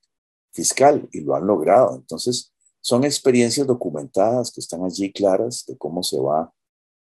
fiscal 0.53 1.09
y 1.13 1.21
lo 1.23 1.35
han 1.35 1.47
logrado. 1.47 1.97
Entonces, 1.97 2.53
son 2.81 3.05
experiencias 3.05 3.67
documentadas 3.67 4.51
que 4.51 4.61
están 4.61 4.85
allí 4.85 5.13
claras 5.13 5.65
de 5.67 5.77
cómo 5.77 6.03
se, 6.03 6.19
va, 6.19 6.53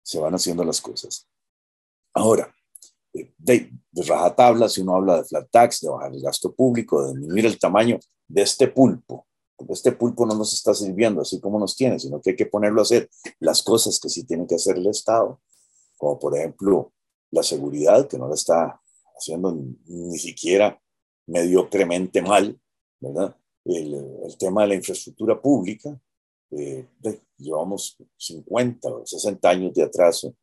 se 0.04 0.20
van 0.20 0.34
haciendo 0.34 0.64
las 0.64 0.82
cosas. 0.82 1.28
Ahora, 2.14 2.54
eh, 3.14 3.34
de, 3.38 3.72
de 3.92 4.04
rajatabla, 4.04 4.70
si 4.70 4.82
uno 4.82 4.96
habla 4.96 5.18
de 5.18 5.26
flat 5.26 5.50
tax, 5.52 5.82
de 5.82 5.90
bajar 5.90 6.14
el 6.14 6.22
gasto 6.22 6.54
público, 6.54 7.02
de 7.02 7.14
disminuir 7.14 7.46
el 7.46 7.60
tamaño 7.60 8.00
de 8.28 8.42
este 8.42 8.68
pulpo, 8.68 9.28
porque 9.56 9.74
este 9.74 9.92
pulpo 9.92 10.26
no 10.26 10.36
nos 10.36 10.54
está 10.54 10.74
sirviendo 10.74 11.22
así 11.22 11.40
como 11.40 11.60
nos 11.60 11.76
tiene, 11.76 12.00
sino 12.00 12.22
que 12.22 12.32
hay 12.32 12.36
que 12.36 12.46
ponerlo 12.46 12.82
a 12.82 12.84
hacer 12.84 13.10
las 13.40 13.62
cosas 13.62 14.00
que 14.00 14.10
sí 14.10 14.26
tiene 14.26 14.48
que 14.48 14.56
hacer 14.56 14.78
el 14.78 14.88
Estado, 14.88 15.42
como 15.98 16.20
por 16.20 16.38
ejemplo 16.38 16.94
la 17.32 17.44
seguridad, 17.44 18.08
que 18.08 18.18
no 18.18 18.28
la 18.28 18.36
está 18.36 18.82
haciendo 19.18 19.58
ni 19.86 20.18
siquiera 20.18 20.82
mediocremente 21.28 22.22
mal, 22.22 22.60
¿verdad? 23.00 23.36
El, 23.66 24.38
tema 24.38 24.62
de 24.62 24.70
la 24.70 24.76
infraestructura 24.76 25.42
pública, 25.42 26.00
eh, 26.52 26.88
llevamos 27.38 27.98
50 28.18 28.90
o 28.90 29.06
60 29.06 29.50
años 29.50 29.74
de 29.74 29.84
atraso 29.84 30.36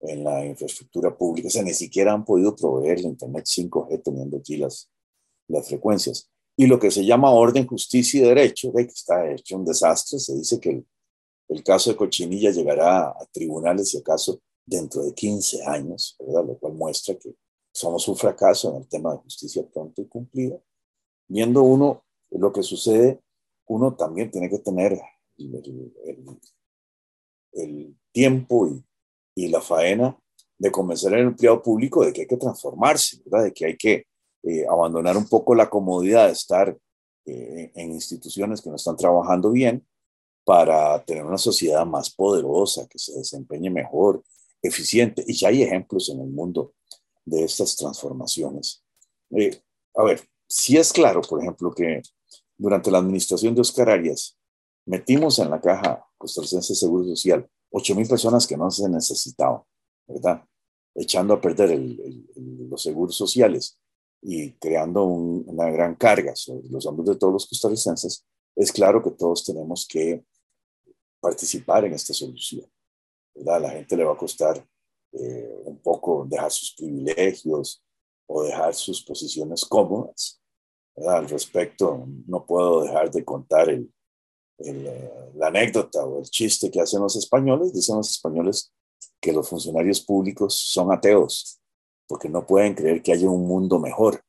en 0.00 0.24
la 0.24 0.46
infraestructura 0.46 1.16
pública, 1.16 1.48
o 1.48 1.50
sea, 1.50 1.62
ni 1.62 1.74
siquiera 1.74 2.12
han 2.12 2.24
podido 2.24 2.56
proveer 2.56 2.98
el 2.98 3.06
Internet 3.06 3.44
5G 3.44 4.02
teniendo 4.02 4.38
aquí 4.38 4.56
las, 4.56 4.90
las 5.48 5.68
frecuencias. 5.68 6.30
Y 6.56 6.66
lo 6.66 6.78
que 6.78 6.90
se 6.90 7.04
llama 7.04 7.30
orden, 7.30 7.66
justicia 7.66 8.20
y 8.20 8.24
derecho, 8.24 8.72
que 8.72 8.82
está 8.82 9.30
hecho 9.30 9.56
un 9.56 9.64
desastre, 9.64 10.18
se 10.18 10.34
dice 10.36 10.58
que 10.58 10.70
el, 10.70 10.86
el 11.48 11.62
caso 11.62 11.90
de 11.90 11.96
Cochinilla 11.96 12.50
llegará 12.50 13.08
a 13.08 13.28
tribunales, 13.32 13.90
si 13.90 13.98
acaso, 13.98 14.40
dentro 14.64 15.02
de 15.02 15.12
15 15.12 15.64
años, 15.66 16.16
¿verdad? 16.18 16.46
lo 16.46 16.58
cual 16.58 16.74
muestra 16.74 17.16
que 17.16 17.34
somos 17.72 18.06
un 18.08 18.16
fracaso 18.16 18.70
en 18.70 18.82
el 18.82 18.88
tema 18.88 19.12
de 19.12 19.18
justicia 19.18 19.66
pronto 19.68 20.00
y 20.00 20.06
cumplida. 20.06 20.60
Viendo 21.28 21.62
uno 21.62 22.04
lo 22.30 22.52
que 22.52 22.62
sucede, 22.62 23.20
uno 23.66 23.94
también 23.94 24.30
tiene 24.30 24.48
que 24.48 24.58
tener 24.58 25.00
el, 27.52 27.96
tiempo 28.12 28.68
y, 29.34 29.48
la 29.48 29.60
faena 29.60 30.18
de 30.58 30.70
convencer 30.70 31.14
al 31.14 31.20
empleado 31.20 31.62
público 31.62 32.04
de 32.04 32.12
que 32.12 32.22
hay 32.22 32.26
que 32.26 32.36
transformarse, 32.36 33.22
de 33.24 33.52
que 33.52 33.64
hay 33.64 33.76
que 33.76 34.06
eh, 34.42 34.66
abandonar 34.68 35.16
un 35.16 35.26
poco 35.26 35.54
la 35.54 35.70
comodidad 35.70 36.26
de 36.26 36.32
estar 36.32 36.76
eh, 37.24 37.72
en 37.74 37.92
instituciones 37.92 38.60
que 38.60 38.68
no 38.68 38.76
están 38.76 38.96
trabajando 38.96 39.50
bien 39.50 39.86
para 40.44 41.02
tener 41.04 41.24
una 41.24 41.38
sociedad 41.38 41.86
más 41.86 42.10
poderosa, 42.10 42.86
que 42.88 42.98
se 42.98 43.12
desempeñe 43.16 43.70
mejor, 43.70 44.22
eficiente. 44.62 45.24
Y 45.26 45.34
ya 45.34 45.48
hay 45.48 45.62
ejemplos 45.62 46.08
en 46.10 46.20
el 46.20 46.28
mundo 46.28 46.74
de 47.24 47.44
estas 47.44 47.76
transformaciones. 47.76 48.82
Eh, 49.30 49.58
a 49.94 50.02
ver, 50.02 50.20
si 50.48 50.76
es 50.76 50.92
claro, 50.92 51.20
por 51.22 51.40
ejemplo, 51.40 51.72
que 51.72 52.02
durante 52.60 52.90
la 52.90 52.98
administración 52.98 53.54
de 53.54 53.62
Oscar 53.62 53.88
Arias 53.88 54.38
metimos 54.86 55.38
en 55.38 55.50
la 55.50 55.60
caja 55.60 56.06
costarricense 56.18 56.74
Seguro 56.74 57.04
Social 57.04 57.48
8 57.70 57.94
mil 57.94 58.06
personas 58.06 58.46
que 58.46 58.56
no 58.56 58.70
se 58.70 58.88
necesitaban, 58.88 59.62
¿verdad? 60.06 60.44
Echando 60.94 61.34
a 61.34 61.40
perder 61.40 61.78
los 62.36 62.82
seguros 62.82 63.16
sociales 63.16 63.78
y 64.20 64.52
creando 64.52 65.04
una 65.04 65.70
gran 65.70 65.94
carga 65.94 66.34
sobre 66.34 66.68
los 66.68 66.84
hombros 66.84 67.08
de 67.08 67.16
todos 67.16 67.32
los 67.32 67.46
costarricenses, 67.46 68.26
es 68.56 68.72
claro 68.72 69.02
que 69.02 69.12
todos 69.12 69.44
tenemos 69.44 69.86
que 69.86 70.24
participar 71.20 71.84
en 71.84 71.94
esta 71.94 72.12
solución. 72.12 72.70
¿verdad? 73.34 73.56
A 73.56 73.60
la 73.60 73.70
gente 73.70 73.96
le 73.96 74.04
va 74.04 74.12
a 74.12 74.18
costar 74.18 74.66
eh, 75.12 75.62
un 75.64 75.78
poco 75.78 76.26
dejar 76.28 76.50
sus 76.50 76.74
privilegios 76.74 77.82
o 78.26 78.42
dejar 78.42 78.74
sus 78.74 79.02
posiciones 79.02 79.64
cómodas. 79.64 80.39
Al 80.96 81.28
respecto, 81.28 82.06
no 82.26 82.44
puedo 82.44 82.82
dejar 82.82 83.10
de 83.10 83.24
contar 83.24 83.68
el, 83.70 83.92
eh, 84.58 85.30
la 85.34 85.46
anécdota 85.46 86.04
o 86.04 86.18
el 86.18 86.24
chiste 86.24 86.70
que 86.70 86.80
hacen 86.80 87.00
los 87.00 87.16
españoles. 87.16 87.72
Dicen 87.72 87.96
los 87.96 88.10
españoles 88.10 88.72
que 89.20 89.32
los 89.32 89.48
funcionarios 89.48 90.00
públicos 90.00 90.54
son 90.54 90.92
ateos 90.92 91.60
porque 92.06 92.28
no 92.28 92.44
pueden 92.44 92.74
creer 92.74 93.02
que 93.02 93.12
haya 93.12 93.30
un 93.30 93.46
mundo 93.46 93.78
mejor. 93.78 94.20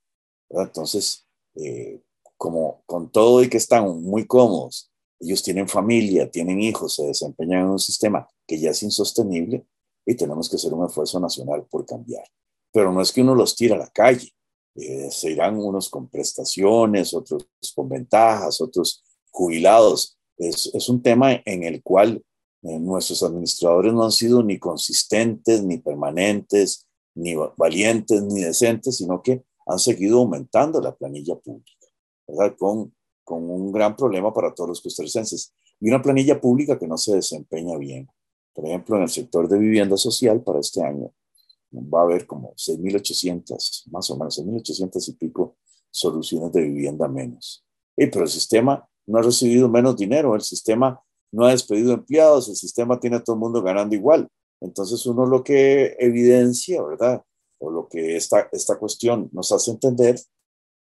Entonces, 0.49 1.25
eh, 1.55 1.99
como 2.37 2.83
con 2.85 3.11
todo 3.11 3.41
y 3.43 3.49
que 3.49 3.57
están 3.57 4.03
muy 4.03 4.27
cómodos, 4.27 4.91
ellos 5.19 5.41
tienen 5.41 5.67
familia, 5.67 6.29
tienen 6.29 6.61
hijos, 6.61 6.95
se 6.95 7.07
desempeñan 7.07 7.61
en 7.61 7.69
un 7.69 7.79
sistema 7.79 8.27
que 8.47 8.59
ya 8.59 8.69
es 8.69 8.83
insostenible, 8.83 9.65
y 10.05 10.15
tenemos 10.15 10.49
que 10.49 10.55
hacer 10.55 10.73
un 10.73 10.85
esfuerzo 10.85 11.19
nacional 11.19 11.65
por 11.69 11.85
cambiar. 11.85 12.23
Pero 12.71 12.91
no 12.91 13.01
es 13.01 13.11
que 13.11 13.21
uno 13.21 13.35
los 13.35 13.55
tire 13.55 13.73
a 13.75 13.77
la 13.77 13.89
calle, 13.89 14.31
eh, 14.75 15.09
se 15.11 15.31
irán 15.31 15.57
unos 15.57 15.89
con 15.89 16.07
prestaciones, 16.07 17.13
otros 17.13 17.47
con 17.75 17.89
ventajas, 17.89 18.61
otros 18.61 19.03
jubilados. 19.29 20.17
Es, 20.37 20.71
es 20.73 20.89
un 20.89 21.01
tema 21.01 21.41
en 21.45 21.63
el 21.63 21.83
cual 21.83 22.23
eh, 22.63 22.79
nuestros 22.79 23.23
administradores 23.23 23.93
no 23.93 24.03
han 24.03 24.11
sido 24.11 24.43
ni 24.43 24.59
consistentes, 24.59 25.63
ni 25.63 25.77
permanentes, 25.77 26.87
ni 27.15 27.35
valientes, 27.57 28.23
ni 28.23 28.41
decentes, 28.41 28.97
sino 28.97 29.21
que 29.21 29.43
han 29.65 29.79
seguido 29.79 30.19
aumentando 30.19 30.79
la 30.79 30.95
planilla 30.95 31.35
pública, 31.35 31.87
¿verdad? 32.27 32.55
Con, 32.57 32.95
con 33.23 33.49
un 33.49 33.71
gran 33.71 33.95
problema 33.95 34.33
para 34.33 34.53
todos 34.53 34.69
los 34.69 34.81
costarricenses. 34.81 35.53
Y 35.79 35.89
una 35.89 36.01
planilla 36.01 36.39
pública 36.39 36.77
que 36.77 36.87
no 36.87 36.97
se 36.97 37.15
desempeña 37.15 37.77
bien. 37.77 38.07
Por 38.53 38.65
ejemplo, 38.65 38.97
en 38.97 39.03
el 39.03 39.09
sector 39.09 39.47
de 39.47 39.57
vivienda 39.57 39.97
social 39.97 40.41
para 40.43 40.59
este 40.59 40.83
año 40.83 41.11
va 41.71 42.01
a 42.01 42.03
haber 42.03 42.25
como 42.25 42.53
6.800, 42.55 43.89
más 43.91 44.09
o 44.09 44.17
menos 44.17 44.39
6.800 44.39 45.09
y 45.09 45.13
pico 45.13 45.57
soluciones 45.89 46.51
de 46.51 46.61
vivienda 46.61 47.07
menos. 47.07 47.65
Y, 47.95 48.07
pero 48.07 48.23
el 48.23 48.29
sistema 48.29 48.87
no 49.05 49.19
ha 49.19 49.21
recibido 49.21 49.69
menos 49.69 49.97
dinero, 49.97 50.35
el 50.35 50.41
sistema 50.41 51.01
no 51.31 51.45
ha 51.45 51.51
despedido 51.51 51.93
empleados, 51.93 52.49
el 52.49 52.55
sistema 52.55 52.99
tiene 52.99 53.17
a 53.17 53.23
todo 53.23 53.35
el 53.35 53.39
mundo 53.41 53.61
ganando 53.61 53.95
igual. 53.95 54.27
Entonces 54.59 55.05
uno 55.05 55.25
lo 55.25 55.43
que 55.43 55.95
evidencia, 55.99 56.81
¿verdad? 56.83 57.23
O 57.59 57.71
lo 57.71 57.87
que 57.87 58.15
esta, 58.15 58.49
esta 58.51 58.77
cuestión 58.77 59.29
nos 59.31 59.51
hace 59.51 59.71
entender 59.71 60.19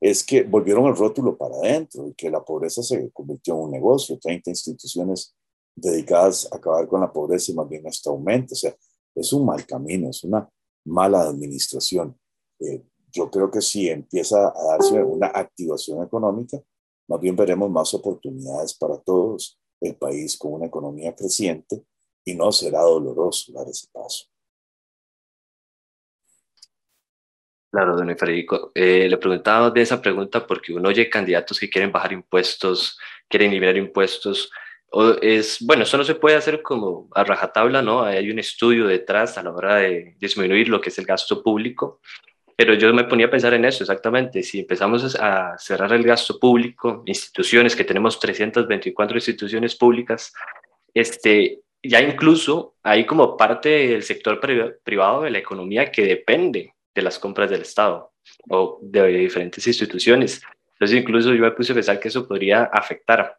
es 0.02 0.24
que 0.24 0.44
volvieron 0.44 0.86
el 0.86 0.96
rótulo 0.96 1.38
para 1.38 1.56
adentro 1.56 2.08
y 2.08 2.14
que 2.14 2.30
la 2.30 2.44
pobreza 2.44 2.82
se 2.82 3.12
convirtió 3.12 3.56
en 3.56 3.62
un 3.62 3.72
negocio, 3.72 4.18
30 4.18 4.50
instituciones 4.50 5.36
dedicadas 5.76 6.48
a 6.52 6.58
acabar 6.58 6.88
con 6.88 7.02
la 7.02 7.12
pobreza 7.12 7.52
y 7.52 7.56
más 7.56 7.68
bien 7.68 7.86
hasta 7.88 8.10
aumento. 8.10 8.54
O 8.54 8.58
sea, 8.58 8.76
es 9.16 9.34
un 9.34 9.46
mal 9.46 9.66
camino, 9.66 10.10
es 10.10 10.24
una 10.24 10.48
mala 10.86 11.22
administración. 11.22 12.18
Eh, 12.60 12.84
yo 13.12 13.30
creo 13.30 13.50
que 13.50 13.62
si 13.62 13.90
empieza 13.90 14.50
a 14.50 14.64
darse 14.72 15.02
una 15.04 15.28
activación 15.28 16.04
económica, 16.04 16.60
más 17.08 17.20
bien 17.20 17.36
veremos 17.36 17.70
más 17.72 17.94
oportunidades 17.94 18.76
para 18.76 19.00
todos, 19.00 19.60
el 19.82 19.96
país 19.96 20.38
con 20.38 20.54
una 20.54 20.68
economía 20.68 21.16
creciente 21.16 21.84
y 22.26 22.36
no 22.36 22.52
será 22.52 22.82
doloroso 22.82 23.52
dar 23.54 23.68
ese 23.68 23.88
paso. 23.92 24.26
Claro, 27.72 27.96
don 27.96 28.18
Federico. 28.18 28.72
Eh, 28.74 29.08
le 29.08 29.18
preguntaba 29.18 29.70
de 29.70 29.82
esa 29.82 30.02
pregunta 30.02 30.46
porque 30.46 30.74
uno 30.74 30.90
oye 30.90 31.10
candidatos 31.10 31.60
que 31.60 31.70
quieren 31.70 31.92
bajar 31.92 32.14
impuestos, 32.14 32.98
quieren 33.28 33.52
eliminar 33.52 33.78
impuestos, 33.78 34.52
es, 35.22 35.58
bueno, 35.62 35.84
eso 35.84 35.98
no 35.98 36.04
se 36.04 36.16
puede 36.16 36.36
hacer 36.36 36.62
como 36.62 37.10
a 37.14 37.24
rajatabla, 37.24 37.82
¿no? 37.82 38.04
Hay 38.04 38.30
un 38.32 38.40
estudio 38.40 38.88
detrás 38.88 39.38
a 39.38 39.44
la 39.44 39.52
hora 39.52 39.76
de 39.76 40.16
disminuir 40.20 40.70
lo 40.70 40.82
que 40.82 40.90
es 40.90 40.98
el 40.98 41.06
gasto 41.06 41.44
público, 41.44 42.02
pero 42.56 42.74
yo 42.74 42.94
me 42.94 43.06
ponía 43.06 43.28
a 43.28 43.32
pensar 43.32 43.54
en 43.54 43.66
eso 43.66 43.84
exactamente. 43.84 44.44
Si 44.44 44.60
empezamos 44.60 45.16
a 45.20 45.58
cerrar 45.58 45.94
el 45.94 46.04
gasto 46.04 46.40
público, 46.40 47.04
instituciones, 47.06 47.76
que 47.76 47.86
tenemos 47.86 48.20
324 48.20 49.18
instituciones 49.18 49.76
públicas, 49.76 50.34
este, 50.94 51.62
ya 51.82 52.02
incluso 52.02 52.76
hay 52.84 53.06
como 53.06 53.38
parte 53.38 53.70
del 53.70 54.04
sector 54.04 54.42
privado 54.84 55.22
de 55.22 55.32
la 55.32 55.38
economía 55.38 55.92
que 55.92 56.04
depende 56.04 56.74
de 56.94 57.02
las 57.02 57.18
compras 57.18 57.50
del 57.50 57.62
Estado 57.62 58.12
o 58.50 58.80
de 58.82 59.08
diferentes 59.08 59.66
instituciones. 59.66 60.42
Entonces 60.80 61.02
incluso 61.02 61.34
yo 61.34 61.42
me 61.42 61.52
puse 61.52 61.74
a 61.74 61.76
pensar 61.76 62.00
que 62.00 62.08
eso 62.08 62.26
podría 62.26 62.64
afectar, 62.64 63.38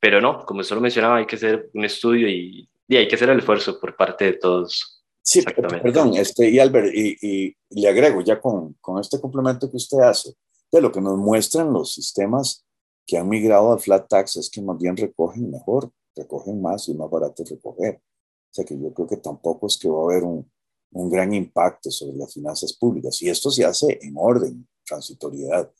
pero 0.00 0.20
no, 0.20 0.44
como 0.44 0.64
solo 0.64 0.80
mencionaba, 0.80 1.18
hay 1.18 1.26
que 1.26 1.36
hacer 1.36 1.70
un 1.72 1.84
estudio 1.84 2.28
y, 2.28 2.68
y 2.88 2.96
hay 2.96 3.06
que 3.06 3.14
hacer 3.14 3.30
el 3.30 3.38
esfuerzo 3.38 3.78
por 3.78 3.96
parte 3.96 4.24
de 4.24 4.32
todos. 4.32 5.04
Sí, 5.22 5.42
perdón, 5.42 6.14
este, 6.16 6.50
y 6.50 6.58
Albert, 6.58 6.92
y, 6.92 7.16
y, 7.20 7.56
le 7.70 7.88
agrego 7.88 8.22
ya 8.22 8.40
con, 8.40 8.74
con 8.80 8.98
este 8.98 9.20
complemento 9.20 9.70
que 9.70 9.76
usted 9.76 10.00
hace, 10.00 10.34
de 10.72 10.80
lo 10.80 10.90
que 10.90 11.00
nos 11.00 11.16
muestran 11.16 11.72
los 11.72 11.92
sistemas 11.94 12.66
que 13.06 13.18
han 13.18 13.28
migrado 13.28 13.72
al 13.72 13.80
flat 13.80 14.08
tax 14.08 14.36
es 14.36 14.50
que 14.50 14.60
más 14.60 14.78
bien 14.78 14.96
recogen 14.96 15.50
mejor, 15.50 15.92
recogen 16.16 16.60
más 16.60 16.88
y 16.88 16.94
más 16.94 17.08
barato 17.10 17.44
recoger. 17.48 17.96
O 17.96 18.52
sea 18.52 18.64
que 18.64 18.76
yo 18.76 18.92
creo 18.92 19.06
que 19.06 19.16
tampoco 19.18 19.68
es 19.68 19.78
que 19.78 19.88
va 19.88 20.00
a 20.00 20.04
haber 20.04 20.24
un, 20.24 20.50
un 20.92 21.10
gran 21.10 21.32
impacto 21.32 21.90
sobre 21.90 22.16
las 22.16 22.32
finanzas 22.32 22.72
públicas. 22.72 23.20
Y 23.22 23.28
esto 23.28 23.50
se 23.50 23.64
hace 23.64 23.98
en 24.02 24.14
orden, 24.16 24.66
transitoriedad. 24.84 25.72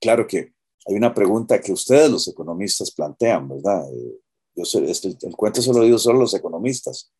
Claro 0.00 0.26
que 0.26 0.52
hay 0.86 0.94
una 0.94 1.12
pregunta 1.14 1.60
que 1.60 1.72
ustedes 1.72 2.10
los 2.10 2.28
economistas 2.28 2.90
plantean, 2.90 3.48
¿verdad? 3.48 3.84
Eh, 3.92 4.20
yo 4.54 4.64
sé, 4.64 4.90
este, 4.90 5.16
el 5.22 5.36
cuento 5.36 5.60
se 5.62 5.72
lo 5.72 5.82
digo 5.82 5.98
solo 5.98 6.20
los 6.20 6.34
economistas, 6.34 7.12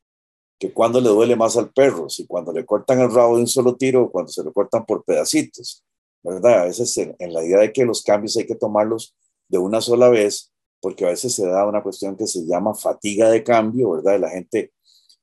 que 0.58 0.72
cuando 0.72 1.00
le 1.00 1.08
duele 1.08 1.36
más 1.36 1.56
al 1.56 1.70
perro, 1.70 2.08
si 2.08 2.26
cuando 2.26 2.52
le 2.52 2.64
cortan 2.66 3.00
el 3.00 3.12
rabo 3.12 3.36
de 3.36 3.42
un 3.42 3.46
solo 3.46 3.76
tiro 3.76 4.04
o 4.04 4.10
cuando 4.10 4.32
se 4.32 4.42
lo 4.42 4.52
cortan 4.52 4.84
por 4.84 5.04
pedacitos. 5.04 5.84
¿verdad? 6.22 6.62
A 6.62 6.64
veces 6.64 6.96
en, 6.96 7.32
la 7.32 7.44
idea 7.44 7.58
de 7.58 7.72
que 7.72 7.84
los 7.84 8.02
cambios 8.02 8.36
hay 8.36 8.46
que 8.46 8.54
tomarlos 8.54 9.14
de 9.48 9.58
una 9.58 9.80
sola 9.80 10.08
vez, 10.08 10.52
porque 10.80 11.04
a 11.04 11.10
veces 11.10 11.34
se 11.34 11.46
da 11.46 11.66
una 11.66 11.82
cuestión 11.82 12.16
que 12.16 12.26
se 12.26 12.46
llama 12.46 12.74
fatiga 12.74 13.30
de 13.30 13.42
cambio, 13.42 13.92
¿verdad? 13.92 14.20
La 14.20 14.30
gente, 14.30 14.72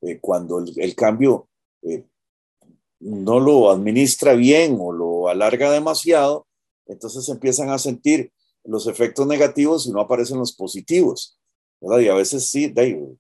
eh, 0.01 0.19
cuando 0.19 0.59
el, 0.59 0.95
cambio 0.95 1.47
eh, 1.83 2.05
no 2.99 3.39
lo 3.39 3.69
administra 3.71 4.33
bien 4.33 4.77
o 4.79 4.91
lo 4.91 5.27
alarga 5.29 5.71
demasiado, 5.71 6.47
entonces 6.87 7.27
empiezan 7.29 7.69
a 7.69 7.77
sentir 7.77 8.31
los 8.63 8.87
efectos 8.87 9.27
negativos 9.27 9.85
y 9.85 9.91
no 9.91 10.01
aparecen 10.01 10.37
los 10.37 10.53
positivos, 10.53 11.39
¿verdad? 11.79 11.99
Y 11.99 12.07
a 12.09 12.15
veces 12.15 12.47
sí, 12.49 12.67
Dave, 12.67 13.15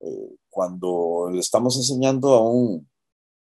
eh, 0.00 0.30
cuando 0.48 1.28
le 1.32 1.40
estamos 1.40 1.76
enseñando 1.76 2.34
a 2.34 2.48
un, 2.48 2.88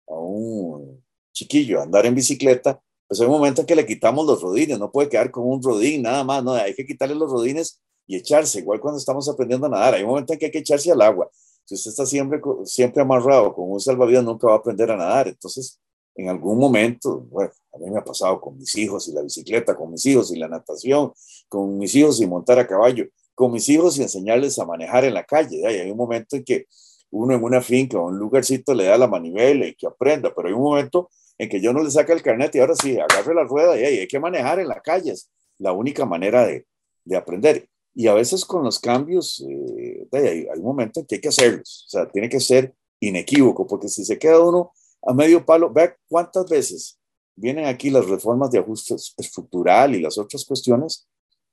a 0.09 0.14
un 0.14 1.03
chiquillo 1.33 1.81
a 1.81 1.85
andar 1.85 2.07
en 2.07 2.14
bicicleta, 2.14 2.81
pues 3.09 3.20
hay 3.20 3.27
un 3.27 3.33
momento 3.33 3.62
en 3.62 3.66
que 3.66 3.75
le 3.75 3.87
quitamos 3.87 4.27
los 4.27 4.40
rodines, 4.40 4.79
no 4.79 4.92
puede 4.92 5.09
quedar 5.09 5.31
con 5.31 5.49
un 5.49 5.62
rodín 5.62 6.03
nada 6.03 6.23
más, 6.23 6.44
no, 6.44 6.53
hay 6.53 6.75
que 6.75 6.87
quitarle 6.87 7.14
los 7.14 7.31
rodines 7.31 7.81
y 8.07 8.16
echarse, 8.16 8.61
igual 8.61 8.81
cuando 8.81 8.99
estamos 8.99 9.29
aprendiendo 9.29 9.66
a 9.66 9.70
nadar, 9.70 9.94
hay 9.94 10.03
un 10.03 10.11
momento 10.11 10.33
en 10.33 10.38
que 10.38 10.46
hay 10.46 10.53
que 10.53 10.59
echarse 10.59 10.90
al 10.92 11.01
agua. 11.01 11.31
Si 11.64 11.75
usted 11.75 11.90
está 11.90 12.07
siempre, 12.07 12.40
siempre 12.64 13.03
amarrado 13.03 13.55
con 13.55 13.70
un 13.70 13.81
salvavidas, 13.81 14.25
nunca 14.25 14.49
va 14.49 14.55
a 14.55 14.57
aprender 14.57 14.90
a 14.90 14.96
nadar. 14.96 15.29
Entonces, 15.29 15.81
en 16.14 16.29
algún 16.29 16.59
momento, 16.59 17.20
bueno, 17.31 17.53
a 17.73 17.79
mí 17.79 17.90
me 17.90 17.99
ha 17.99 18.05
pasado 18.05 18.40
con 18.40 18.57
mis 18.57 18.75
hijos 18.77 19.09
y 19.09 19.12
la 19.12 19.23
bicicleta, 19.23 19.77
con 19.77 19.90
mis 19.90 20.05
hijos 20.07 20.33
y 20.33 20.38
la 20.38 20.49
natación, 20.49 21.12
con 21.49 21.79
mis 21.79 21.94
hijos 21.94 22.20
y 22.20 22.27
montar 22.27 22.59
a 22.59 22.66
caballo, 22.66 23.07
con 23.35 23.53
mis 23.53 23.68
hijos 23.68 23.99
y 23.99 24.03
enseñarles 24.03 24.59
a 24.59 24.66
manejar 24.66 25.05
en 25.05 25.14
la 25.14 25.25
calle. 25.25 25.66
Hay 25.66 25.90
un 25.90 25.96
momento 25.96 26.37
en 26.37 26.44
que 26.44 26.66
uno 27.11 27.35
en 27.35 27.42
una 27.42 27.61
finca 27.61 27.99
o 27.99 28.09
un 28.09 28.18
lugarcito 28.18 28.75
le 28.75 28.85
da 28.85 28.99
la 28.99 29.07
manivela 29.07 29.66
y 29.66 29.75
que 29.75 29.87
aprenda, 29.87 30.33
pero 30.35 30.49
hay 30.49 30.55
un 30.55 30.62
momento 30.62 31.11
en 31.38 31.49
que 31.49 31.61
yo 31.61 31.73
no 31.73 31.83
le 31.83 31.90
saca 31.90 32.12
el 32.12 32.23
carnet 32.23 32.55
y 32.55 32.59
ahora 32.59 32.75
sí, 32.75 32.99
agarre 32.99 33.35
la 33.35 33.44
rueda 33.44 33.79
y 33.79 33.85
hay 33.85 34.07
que 34.07 34.20
manejar 34.20 34.61
en 34.61 34.68
la 34.68 34.81
calle. 34.81 35.12
Es 35.12 35.31
la 35.59 35.73
única 35.73 36.05
manera 36.05 36.46
de, 36.46 36.66
de 37.05 37.16
aprender. 37.16 37.68
Y 37.94 38.07
a 38.07 38.14
veces 38.14 38.44
con 38.44 38.62
los 38.62 38.79
cambios, 38.79 39.44
eh, 39.49 40.07
hay, 40.12 40.46
un 40.57 40.62
momento 40.62 41.01
en 41.01 41.07
que 41.07 41.16
hay 41.16 41.20
que 41.20 41.29
hacerlos. 41.29 41.87
O 41.88 41.90
sea, 41.90 42.11
tiene 42.11 42.29
que 42.29 42.40
ser 42.40 42.75
inequívoco, 43.01 43.66
porque 43.66 43.88
si 43.88 44.05
se 44.05 44.18
queda 44.18 44.40
uno 44.40 44.73
a 45.02 45.14
medio 45.14 45.44
palo, 45.44 45.72
vea 45.72 45.96
cuántas 46.08 46.48
veces 46.48 46.98
vienen 47.36 47.66
aquí 47.66 47.90
las 47.90 48.06
reformas 48.08 48.50
de 48.50 48.58
ajuste 48.58 48.94
estructural 48.94 49.94
y 49.94 50.00
las 50.00 50.18
otras 50.18 50.44
cuestiones, 50.44 51.08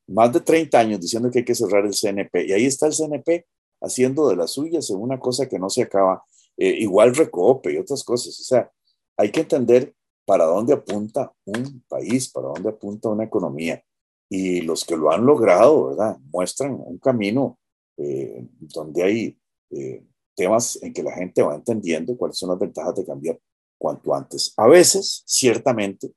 más 0.08 0.34
de 0.34 0.42
30 0.42 0.78
años 0.78 1.00
diciendo 1.00 1.32
que 1.32 1.40
hay 1.40 1.46
que 1.46 1.56
cerrar 1.56 1.86
el 1.86 1.94
CNP. 1.94 2.48
Y 2.48 2.54
ahí 2.54 2.66
está 2.66 2.88
el 2.88 2.94
CNP 2.94 3.46
haciendo 3.82 4.28
de 4.30 4.36
las 4.36 4.52
suyas 4.52 4.90
en 4.90 4.98
una 4.98 5.20
cosa 5.20 5.48
que 5.48 5.60
no 5.60 5.70
se 5.70 5.84
acaba. 5.84 6.24
Eh, 6.58 6.76
igual 6.80 7.16
Recope 7.16 7.74
y 7.74 7.78
otras 7.78 8.04
cosas. 8.04 8.40
O 8.40 8.44
sea, 8.44 8.72
hay 9.18 9.32
que 9.32 9.42
entender 9.42 9.94
para 10.26 10.46
dónde 10.46 10.74
apunta 10.74 11.32
un 11.46 11.84
país, 11.88 12.30
para 12.30 12.48
dónde 12.48 12.70
apunta 12.70 13.10
una 13.10 13.24
economía. 13.24 13.82
Y 14.30 14.62
los 14.62 14.84
que 14.84 14.98
lo 14.98 15.12
han 15.12 15.26
logrado, 15.26 15.88
¿verdad? 15.88 16.18
Muestran 16.32 16.74
un 16.74 16.98
camino 16.98 17.60
eh, 17.98 18.46
donde 18.60 19.04
hay 19.04 19.38
eh, 19.72 20.04
temas 20.38 20.80
en 20.82 20.94
que 20.94 21.04
la 21.04 21.12
gente 21.12 21.42
va 21.42 21.56
entendiendo 21.56 22.16
cuáles 22.16 22.38
son 22.38 22.50
las 22.50 22.60
ventajas 22.60 22.96
de 22.96 23.06
cambiar 23.06 23.40
cuanto 23.78 24.14
antes. 24.14 24.54
A 24.56 24.68
veces, 24.68 25.24
ciertamente, 25.26 26.12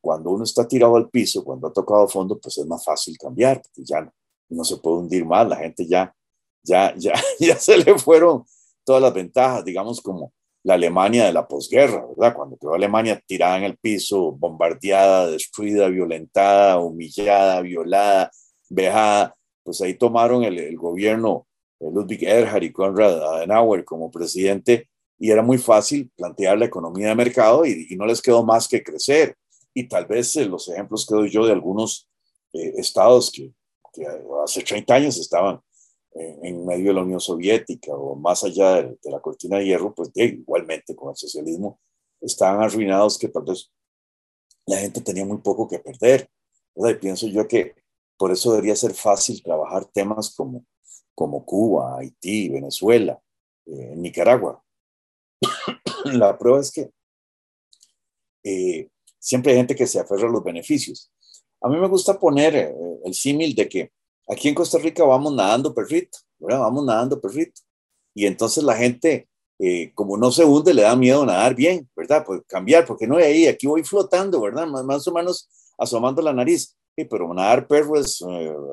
cuando 0.00 0.30
uno 0.30 0.44
está 0.44 0.68
tirado 0.68 0.96
al 0.96 1.08
piso, 1.08 1.44
cuando 1.44 1.68
ha 1.68 1.72
tocado 1.72 2.08
fondo, 2.08 2.38
pues 2.38 2.58
es 2.58 2.66
más 2.66 2.84
fácil 2.84 3.16
cambiar, 3.16 3.62
porque 3.62 3.84
ya 3.84 4.12
no, 4.50 4.64
se 4.64 4.76
puede 4.76 4.98
hundir 4.98 5.24
más, 5.24 5.48
la 5.48 5.56
gente 5.56 5.86
ya, 5.86 6.14
ya, 6.62 6.94
ya, 6.98 7.14
ya 7.38 7.56
se 7.56 7.78
le 7.78 7.98
fueron 7.98 8.44
todas 8.84 9.00
las 9.00 9.14
ventajas, 9.14 9.64
digamos, 9.64 10.00
como 10.02 10.32
la 10.64 10.74
Alemania 10.74 11.26
de 11.26 11.32
la 11.32 11.46
posguerra, 11.46 12.06
¿verdad? 12.06 12.34
Cuando 12.34 12.56
quedó 12.56 12.74
Alemania 12.74 13.22
tirada 13.26 13.58
en 13.58 13.64
el 13.64 13.76
piso, 13.76 14.32
bombardeada, 14.32 15.30
destruida, 15.30 15.88
violentada, 15.88 16.78
humillada, 16.78 17.60
violada, 17.60 18.30
vejada, 18.70 19.36
pues 19.62 19.80
ahí 19.82 19.94
tomaron 19.94 20.42
el, 20.42 20.76
gobierno 20.76 21.46
Ludwig 21.80 22.24
Erhard 22.24 22.62
y 22.62 22.72
Konrad 22.72 23.22
Adenauer 23.22 23.84
como 23.84 24.10
presidente 24.10 24.88
y 25.18 25.30
era 25.30 25.42
muy 25.42 25.58
fácil 25.58 26.10
plantear 26.16 26.58
la 26.58 26.66
economía 26.66 27.08
de 27.08 27.14
mercado 27.14 27.64
y, 27.64 27.86
no 27.96 28.06
les 28.06 28.20
quedó 28.20 28.42
más 28.44 28.66
que 28.66 28.82
crecer. 28.82 29.36
Y 29.72 29.88
tal 29.88 30.06
vez 30.06 30.34
eh, 30.36 30.44
los 30.46 30.68
ejemplos 30.68 31.06
que 31.06 31.14
doy 31.14 31.30
yo 31.30 31.46
de 31.46 31.52
algunos 31.52 32.08
eh, 32.52 32.74
estados 32.76 33.30
que, 33.30 33.52
hace 34.42 34.62
30 34.62 34.92
años 34.92 35.18
estaban 35.18 35.60
en 36.14 36.66
medio 36.66 36.88
de 36.88 36.94
la 36.94 37.02
Unión 37.02 37.20
Soviética 37.20 37.92
o 37.92 38.16
más 38.16 38.42
allá 38.44 38.82
de, 38.82 38.98
la 39.04 39.20
cortina 39.20 39.58
de 39.58 39.66
hierro, 39.66 39.94
pues 39.94 40.10
igualmente 40.14 40.94
con 40.94 41.10
el 41.10 41.16
socialismo 41.16 41.80
estaban 42.20 42.62
arruinados 42.62 43.18
que 43.18 43.28
tal 43.28 43.44
vez 43.44 43.70
la 44.66 44.78
gente 44.78 45.00
tenía 45.00 45.24
muy 45.24 45.38
poco 45.38 45.68
que 45.68 45.78
perder. 45.78 46.28
Y 46.76 46.94
pienso 46.94 47.26
yo 47.28 47.46
que 47.46 47.74
por 48.16 48.32
eso 48.32 48.52
debería 48.52 48.76
ser 48.76 48.94
fácil 48.94 49.42
trabajar 49.42 49.84
temas 49.86 50.34
como, 50.34 50.64
como 51.14 51.44
Cuba, 51.44 51.98
Haití, 51.98 52.48
Venezuela, 52.48 53.20
eh, 53.66 53.94
Nicaragua. 53.96 54.62
la 56.04 56.36
prueba 56.36 56.60
es 56.60 56.72
que 56.72 56.90
eh, 58.42 58.88
siempre 59.18 59.52
hay 59.52 59.58
gente 59.58 59.74
que 59.74 59.86
se 59.86 60.00
aferra 60.00 60.28
a 60.28 60.32
los 60.32 60.44
beneficios. 60.44 61.10
A 61.60 61.68
mí 61.68 61.76
me 61.78 61.88
gusta 61.88 62.18
poner 62.18 62.54
eh, 62.56 62.74
el 63.04 63.14
símil 63.14 63.54
de 63.54 63.68
que 63.68 63.92
Aquí 64.28 64.48
en 64.48 64.54
Costa 64.54 64.78
Rica 64.78 65.04
vamos 65.04 65.34
nadando 65.34 65.74
perrito, 65.74 66.18
¿verdad? 66.38 66.60
Vamos 66.60 66.84
nadando 66.84 67.20
perrito. 67.20 67.60
Y 68.14 68.26
entonces 68.26 68.64
la 68.64 68.74
gente, 68.74 69.28
como 69.94 70.16
no 70.16 70.30
se 70.30 70.44
hunde, 70.44 70.72
le 70.72 70.82
da 70.82 70.96
miedo 70.96 71.26
nadar 71.26 71.54
bien, 71.54 71.88
¿verdad? 71.94 72.24
Pues 72.24 72.40
cambiar, 72.46 72.86
porque 72.86 73.06
no 73.06 73.16
hay 73.16 73.24
ahí, 73.24 73.46
aquí 73.46 73.66
voy 73.66 73.82
flotando, 73.82 74.40
¿verdad? 74.40 74.66
Más, 74.66 75.06
o 75.08 75.12
menos 75.12 75.48
asomando 75.76 76.22
la 76.22 76.32
nariz. 76.32 76.76
Sí, 76.96 77.04
pero 77.04 77.34
nadar 77.34 77.66
perro 77.66 77.98
es 77.98 78.24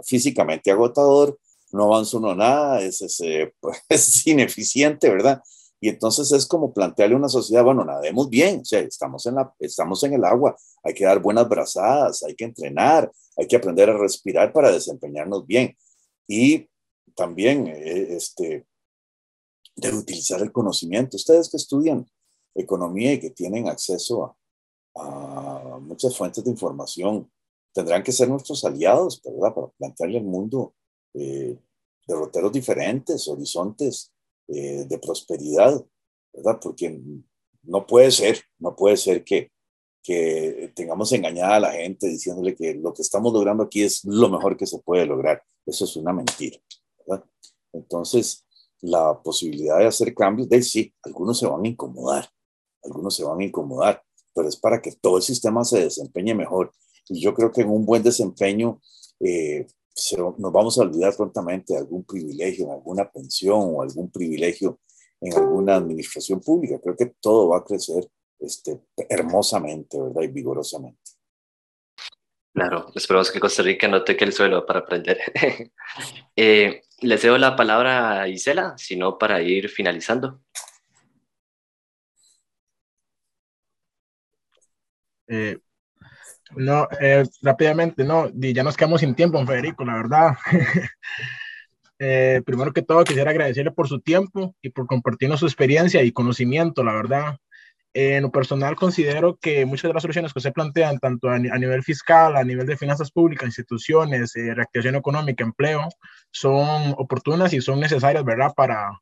físicamente 0.04 0.71
agotador, 0.71 1.38
no 1.74 1.86
avanza 1.86 2.18
uno 2.18 2.36
nada, 2.36 2.82
es, 2.82 3.02
eh, 3.22 3.54
es 3.90 4.28
ineficiente, 4.28 5.10
¿verdad? 5.10 5.42
Y 5.80 5.90
entonces 5.90 6.32
es 6.32 6.46
como 6.46 6.74
plantearle 6.74 7.16
a 7.16 7.18
una 7.18 7.30
sociedad, 7.30 7.64
bueno, 7.64 7.84
nademos 7.84 8.30
bien, 8.30 8.60
o 8.62 8.66
sea, 8.66 8.82
estamos 8.82 9.26
en, 9.26 9.36
la, 9.36 9.52
estamos 9.60 10.04
en 10.04 10.14
el 10.14 10.24
agua, 10.24 10.56
hay 10.84 10.94
que 10.94 11.06
dar 11.06 11.19
buenas 11.19 11.50
brazadas, 11.50 12.22
hay 12.24 12.36
que 12.36 12.46
entrenar, 12.46 13.12
hay 13.36 13.48
que 13.48 13.56
aprender 13.56 13.90
a 13.90 13.98
respirar 13.98 14.54
para 14.54 14.72
desempeñarnos 14.72 15.48
bien. 15.48 15.76
Y 16.28 16.69
también 17.15 17.67
eh, 17.67 18.15
este, 18.15 18.65
de 19.76 19.94
utilizar 19.94 20.42
el 20.42 20.52
conocimiento. 20.52 21.17
Ustedes 21.17 21.50
que 21.50 21.58
estudian 21.58 22.08
economía 22.54 23.13
y 23.13 23.19
que 23.19 23.30
tienen 23.32 23.67
acceso 23.67 24.38
a, 24.96 25.80
muchas 25.82 26.15
fuentes 26.15 26.44
de 26.44 26.52
información, 26.52 27.32
tendrán 27.74 28.04
que 28.04 28.12
ser 28.12 28.30
nuestros 28.30 28.63
aliados, 28.65 29.22
¿verdad? 29.24 29.54
Para 29.54 29.67
plantearle 29.78 30.19
al 30.19 30.26
mundo 30.26 30.74
eh, 31.14 31.58
derroteros 32.08 32.52
diferentes, 32.52 33.28
horizontes 33.28 34.12
eh, 34.48 34.86
de 34.88 35.00
prosperidad, 35.00 35.86
¿verdad? 36.34 36.60
Porque 36.62 37.00
no 37.64 37.86
puede 37.86 38.12
ser, 38.12 38.42
no 38.60 38.76
puede 38.76 38.98
ser 38.98 39.24
que, 39.24 39.52
que 40.04 40.72
tengamos 40.76 41.12
engañada 41.12 41.56
a 41.56 41.60
la 41.60 41.72
gente 41.74 42.08
diciéndole 42.08 42.56
que 42.56 42.74
lo 42.74 42.94
que 42.94 43.02
estamos 43.02 43.32
logrando 43.34 43.64
aquí 43.64 43.84
es 43.84 44.04
lo 44.04 44.30
mejor 44.30 44.58
que 44.58 44.66
se 44.66 44.80
puede 44.80 45.06
lograr. 45.06 45.44
Eso 45.66 45.86
es 45.86 45.96
una 45.96 46.12
mentira, 46.12 46.58
¿verdad? 47.06 47.26
Entonces, 47.74 48.46
la 48.82 49.22
posibilidad 49.22 49.78
de 49.78 49.86
hacer 49.86 50.14
cambios, 50.14 50.50
de 50.50 50.62
sí, 50.64 50.94
algunos 51.04 51.40
se 51.40 51.48
van 51.48 51.64
a 51.64 51.68
incomodar, 51.68 52.28
algunos 52.84 53.16
se 53.16 53.24
van 53.24 53.40
a 53.40 53.44
incomodar, 53.44 54.04
pero 54.34 54.48
es 54.48 54.58
para 54.58 54.82
que 54.82 54.92
todo 54.94 55.18
el 55.18 55.24
sistema 55.24 55.64
se 55.64 55.82
desempeñe 55.82 56.34
mejor. 56.34 56.72
Y 57.08 57.22
yo 57.22 57.34
creo 57.34 57.52
que 57.52 57.62
en 57.62 57.70
un 57.70 57.86
buen 57.86 58.02
desempeño, 58.02 58.82
eh, 59.20 59.68
nos 60.37 60.52
vamos 60.52 60.77
a 60.77 60.81
olvidar 60.81 61.15
prontamente 61.15 61.73
de 61.73 61.79
algún 61.79 62.04
privilegio 62.04 62.65
en 62.65 62.71
alguna 62.71 63.10
pensión 63.12 63.60
o 63.75 63.81
algún 63.81 64.12
privilegio 64.12 64.79
en 65.19 65.33
alguna 65.37 65.75
administración 65.75 66.39
pública. 66.42 66.79
Creo 66.81 66.96
que 66.96 67.13
todo 67.19 67.50
va 67.50 67.58
a 67.58 67.63
crecer 67.63 68.10
este, 68.39 68.81
hermosamente, 69.10 70.02
¿verdad? 70.02 70.23
Y 70.23 70.27
vigorosamente. 70.27 71.00
Claro, 72.54 72.92
esperamos 72.96 73.31
que 73.31 73.39
Costa 73.39 73.63
Rica 73.63 73.87
no 73.87 74.04
toque 74.04 74.25
el 74.25 74.33
suelo 74.33 74.65
para 74.65 74.79
aprender. 74.79 75.19
eh, 76.35 76.81
les 77.00 77.21
cedo 77.21 77.37
la 77.37 77.56
palabra 77.56 78.21
a 78.21 78.27
Isela, 78.27 78.75
sino 78.77 79.17
para 79.17 79.42
ir 79.42 79.69
finalizando. 79.69 80.42
Eh, 85.27 85.58
no, 86.56 86.87
eh, 86.99 87.23
rápidamente, 87.41 88.04
no, 88.04 88.29
ya 88.33 88.63
nos 88.63 88.77
quedamos 88.77 89.02
sin 89.02 89.15
tiempo, 89.15 89.45
Federico, 89.45 89.85
la 89.85 89.95
verdad. 89.95 90.37
Eh, 92.04 92.41
primero 92.43 92.73
que 92.73 92.81
todo, 92.81 93.04
quisiera 93.04 93.29
agradecerle 93.29 93.69
por 93.69 93.87
su 93.87 93.99
tiempo 93.99 94.56
y 94.60 94.71
por 94.71 94.87
compartirnos 94.87 95.39
su 95.39 95.45
experiencia 95.45 96.02
y 96.02 96.12
conocimiento, 96.12 96.83
la 96.83 96.93
verdad. 96.93 97.37
en 97.93 98.23
lo 98.23 98.31
personal, 98.31 98.75
considero 98.75 99.37
que 99.39 99.67
muchas 99.67 99.89
de 99.89 99.93
las 99.93 100.02
soluciones 100.02 100.33
que 100.33 100.39
se 100.39 100.52
plantean, 100.52 100.97
tanto 100.97 101.29
a, 101.29 101.37
nivel 101.37 101.83
fiscal, 101.83 102.37
a 102.37 102.43
nivel 102.43 102.65
de 102.65 102.75
finanzas 102.75 103.12
públicas, 103.12 103.45
instituciones, 103.45 104.33
reactivación 104.33 104.95
económica, 104.95 105.43
empleo, 105.43 105.89
son 106.31 106.95
oportunas 106.97 107.54
y 107.54 107.62
son 107.62 107.79
necesarias, 107.79 108.25
¿verdad?, 108.25 108.52
para 108.56 108.99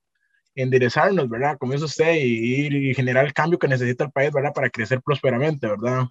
enderezarnos, 0.54 1.30
¿verdad?, 1.30 1.58
como 1.58 1.72
dice 1.72 1.86
usted, 1.86 2.16
y, 2.16 2.90
y 2.90 2.94
generar 2.94 3.26
el 3.26 3.34
cambio 3.34 3.60
que 3.60 3.70
necesita 3.70 4.04
el 4.04 4.12
país, 4.12 4.34
¿verdad?, 4.34 4.52
para 4.54 4.70
crecer 4.70 5.02
prósperamente, 5.02 5.68
¿verdad? 5.68 6.06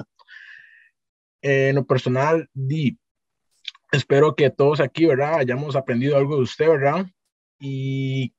En 1.43 1.77
lo 1.77 1.85
personal, 1.87 2.49
di, 2.53 2.99
espero 3.93 4.35
que 4.35 4.51
todos 4.51 4.81
aquí, 4.81 5.07
¿verdad? 5.07 5.39
Hayamos 5.39 5.77
aprendido 5.77 6.17
algo 6.17 6.37
de 6.37 6.43
usted, 6.43 6.69
¿verdad? 6.69 7.07
Y 7.59 8.33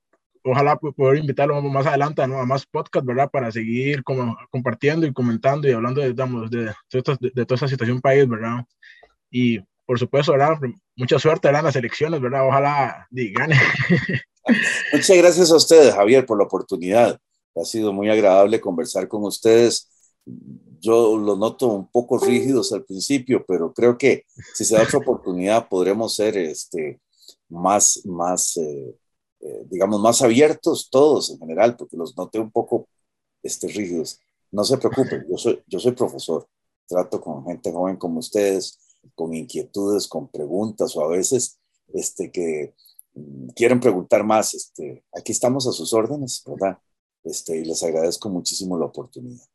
ojalá 0.43 0.77
poder 0.77 1.19
invitarlo 1.19 1.61
más 1.61 1.85
adelante 1.85 2.21
a 2.21 2.27
más 2.27 2.65
podcast, 2.65 3.05
¿verdad? 3.05 3.29
Para 3.29 3.51
seguir 3.51 4.03
como, 4.03 4.37
compartiendo 4.49 5.05
y 5.05 5.13
comentando 5.13 5.67
y 5.67 5.71
hablando 5.71 6.01
de, 6.01 6.09
digamos, 6.09 6.49
de, 6.49 6.65
de, 6.65 7.45
toda 7.45 7.55
esta 7.55 7.67
situación 7.67 8.01
país, 8.01 8.27
¿verdad? 8.27 8.65
Y 9.29 9.59
por 9.85 9.99
supuesto, 9.99 10.33
¿verdad? 10.33 10.57
Mucha 10.95 11.19
suerte, 11.19 11.47
¿verdad? 11.47 11.61
En 11.61 11.65
las 11.65 11.75
elecciones, 11.75 12.21
¿verdad? 12.21 12.47
Ojalá 12.47 13.07
di, 13.09 13.31
gane. 13.33 13.55
Muchas 14.93 15.17
gracias 15.17 15.51
a 15.51 15.55
ustedes, 15.55 15.93
Javier, 15.93 16.25
por 16.25 16.37
la 16.37 16.45
oportunidad. 16.45 17.19
Ha 17.55 17.65
sido 17.65 17.91
muy 17.91 18.09
agradable 18.09 18.61
conversar 18.61 19.07
con 19.07 19.23
ustedes 19.23 19.89
yo 20.79 21.17
lo 21.17 21.35
noto 21.35 21.67
un 21.67 21.87
poco 21.87 22.17
rígidos 22.17 22.71
al 22.71 22.85
principio, 22.85 23.43
pero 23.47 23.73
creo 23.73 23.97
que 23.97 24.25
si 24.55 24.63
se 24.65 24.75
da 24.75 24.83
otra 24.83 24.99
oportunidad 24.99 25.67
podremos 25.67 26.15
ser 26.15 26.37
este, 26.37 27.01
más, 27.49 28.01
más 28.05 28.57
eh, 28.57 28.95
eh, 29.41 29.65
digamos, 29.69 30.01
más 30.01 30.21
abiertos 30.21 30.89
todos 30.89 31.29
en 31.29 31.39
general, 31.39 31.77
porque 31.77 31.95
los 31.95 32.17
noté 32.17 32.39
un 32.39 32.51
poco 32.51 32.89
este, 33.41 33.67
rígidos. 33.67 34.19
No 34.51 34.65
se 34.65 34.77
preocupen, 34.77 35.25
yo 35.29 35.37
soy, 35.37 35.63
yo 35.67 35.79
soy 35.79 35.93
profesor, 35.93 36.47
trato 36.87 37.21
con 37.21 37.45
gente 37.45 37.71
joven 37.71 37.95
como 37.95 38.19
ustedes, 38.19 38.79
con 39.15 39.33
inquietudes, 39.33 40.07
con 40.07 40.27
preguntas 40.27 40.95
o 40.95 41.05
a 41.05 41.07
veces 41.07 41.57
este, 41.93 42.31
que 42.31 42.73
mm, 43.13 43.49
quieren 43.49 43.79
preguntar 43.79 44.25
más. 44.25 44.53
Este, 44.53 45.05
aquí 45.13 45.31
estamos 45.31 45.67
a 45.67 45.71
sus 45.71 45.93
órdenes, 45.93 46.43
¿verdad? 46.45 46.77
Este, 47.23 47.57
y 47.57 47.65
les 47.65 47.81
agradezco 47.83 48.29
muchísimo 48.29 48.77
la 48.77 48.85
oportunidad. 48.87 49.45